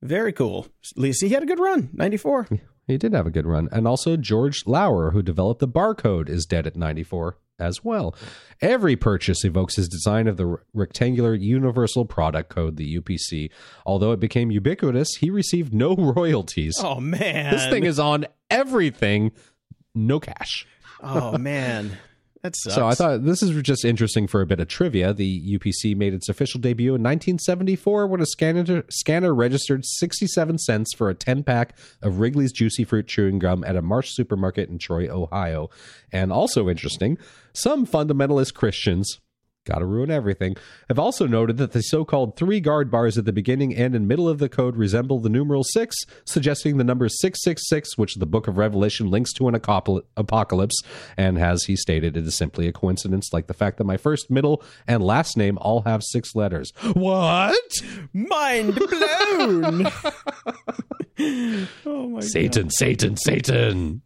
[0.00, 0.68] Very cool.
[0.96, 2.48] At least he had a good run, 94.
[2.88, 3.68] He did have a good run.
[3.70, 8.14] And also George Laurer, who developed the barcode, is dead at 94 as well.
[8.60, 13.50] Every purchase evokes his design of the rectangular universal product code, the UPC.
[13.84, 16.74] Although it became ubiquitous, he received no royalties.
[16.82, 17.52] Oh man.
[17.52, 19.32] This thing is on everything,
[19.94, 20.66] no cash.
[21.02, 21.98] Oh man.
[22.42, 22.74] That sucks.
[22.74, 25.12] So I thought this is just interesting for a bit of trivia.
[25.12, 30.94] The UPC made its official debut in 1974 when a scanner scanner registered 67 cents
[30.94, 34.78] for a 10 pack of Wrigley's Juicy Fruit chewing gum at a Marsh supermarket in
[34.78, 35.68] Troy, Ohio.
[36.12, 37.18] And also interesting,
[37.52, 39.18] some fundamentalist Christians
[39.68, 40.56] gotta ruin everything,
[40.90, 44.06] I've also noted that the so called three guard bars at the beginning and in
[44.08, 48.48] middle of the code resemble the numeral six, suggesting the number 666, which the book
[48.48, 50.80] of Revelation links to an apocalypse.
[51.16, 54.30] And as he stated, it is simply a coincidence, like the fact that my first,
[54.30, 56.72] middle, and last name all have six letters.
[56.94, 57.60] What?
[58.12, 59.86] Mind blown!
[61.86, 62.72] oh my Satan, God.
[62.72, 64.02] Satan, Satan!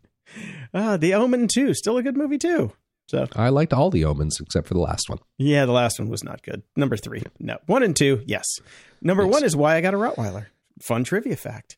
[0.75, 2.73] Ah, The Omen 2, still a good movie too.
[3.13, 5.19] So I liked all the omens except for the last one.
[5.37, 6.63] Yeah, the last one was not good.
[6.77, 7.59] Number three, no.
[7.67, 8.47] One and two, yes.
[9.03, 9.33] Number yes.
[9.35, 10.47] one is why I got a Rottweiler.
[10.81, 11.77] Fun trivia fact.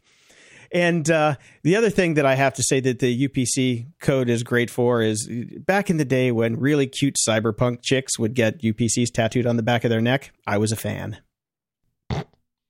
[0.71, 4.45] And uh, the other thing that I have to say that the UPC code is
[4.45, 5.29] great for is
[5.59, 9.65] back in the day when really cute cyberpunk chicks would get UPCs tattooed on the
[9.65, 11.19] back of their neck, I was a fan.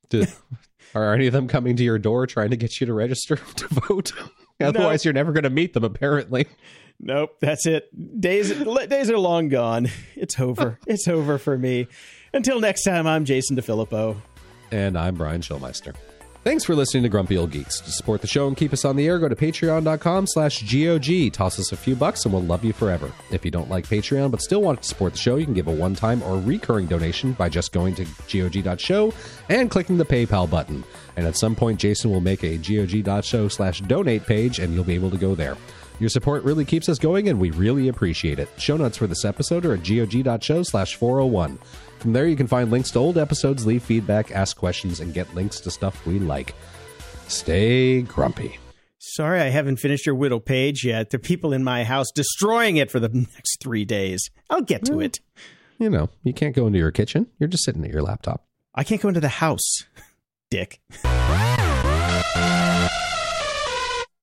[0.08, 0.32] Did,
[0.94, 3.68] are any of them coming to your door trying to get you to register to
[3.68, 4.12] vote?
[4.58, 5.08] Otherwise, no.
[5.08, 6.46] you're never going to meet them, apparently.
[7.01, 7.90] Nope, that's it.
[8.20, 8.51] Days
[8.88, 9.88] days are long gone.
[10.16, 10.78] It's over.
[10.86, 11.88] it's over for me.
[12.32, 14.16] Until next time, I'm Jason DeFilippo.
[14.70, 15.95] And I'm Brian Schulmeister.
[16.45, 17.80] Thanks for listening to Grumpy Old Geeks.
[17.80, 21.32] To support the show and keep us on the air, go to patreon.com slash GOG.
[21.32, 23.11] Toss us a few bucks and we'll love you forever.
[23.30, 25.68] If you don't like Patreon but still want to support the show, you can give
[25.68, 29.14] a one-time or recurring donation by just going to GOG.show
[29.49, 30.84] and clicking the PayPal button.
[31.16, 34.97] And at some point, Jason will make a GOG.show slash donate page and you'll be
[34.97, 35.57] able to go there.
[36.01, 38.49] Your support really keeps us going, and we really appreciate it.
[38.59, 41.59] Show notes for this episode are at gog.show slash 401.
[41.99, 45.32] From there, you can find links to old episodes, leave feedback, ask questions, and get
[45.34, 46.55] links to stuff we like.
[47.28, 48.59] Stay grumpy.
[48.99, 51.11] Sorry, I haven't finished your Whittle page yet.
[51.11, 54.30] The people in my house destroying it for the next three days.
[54.51, 55.20] I'll get to it.
[55.78, 57.26] You know, you can't go into your kitchen.
[57.38, 58.47] You're just sitting at your laptop.
[58.74, 59.84] I can't go into the house,
[60.51, 60.80] dick.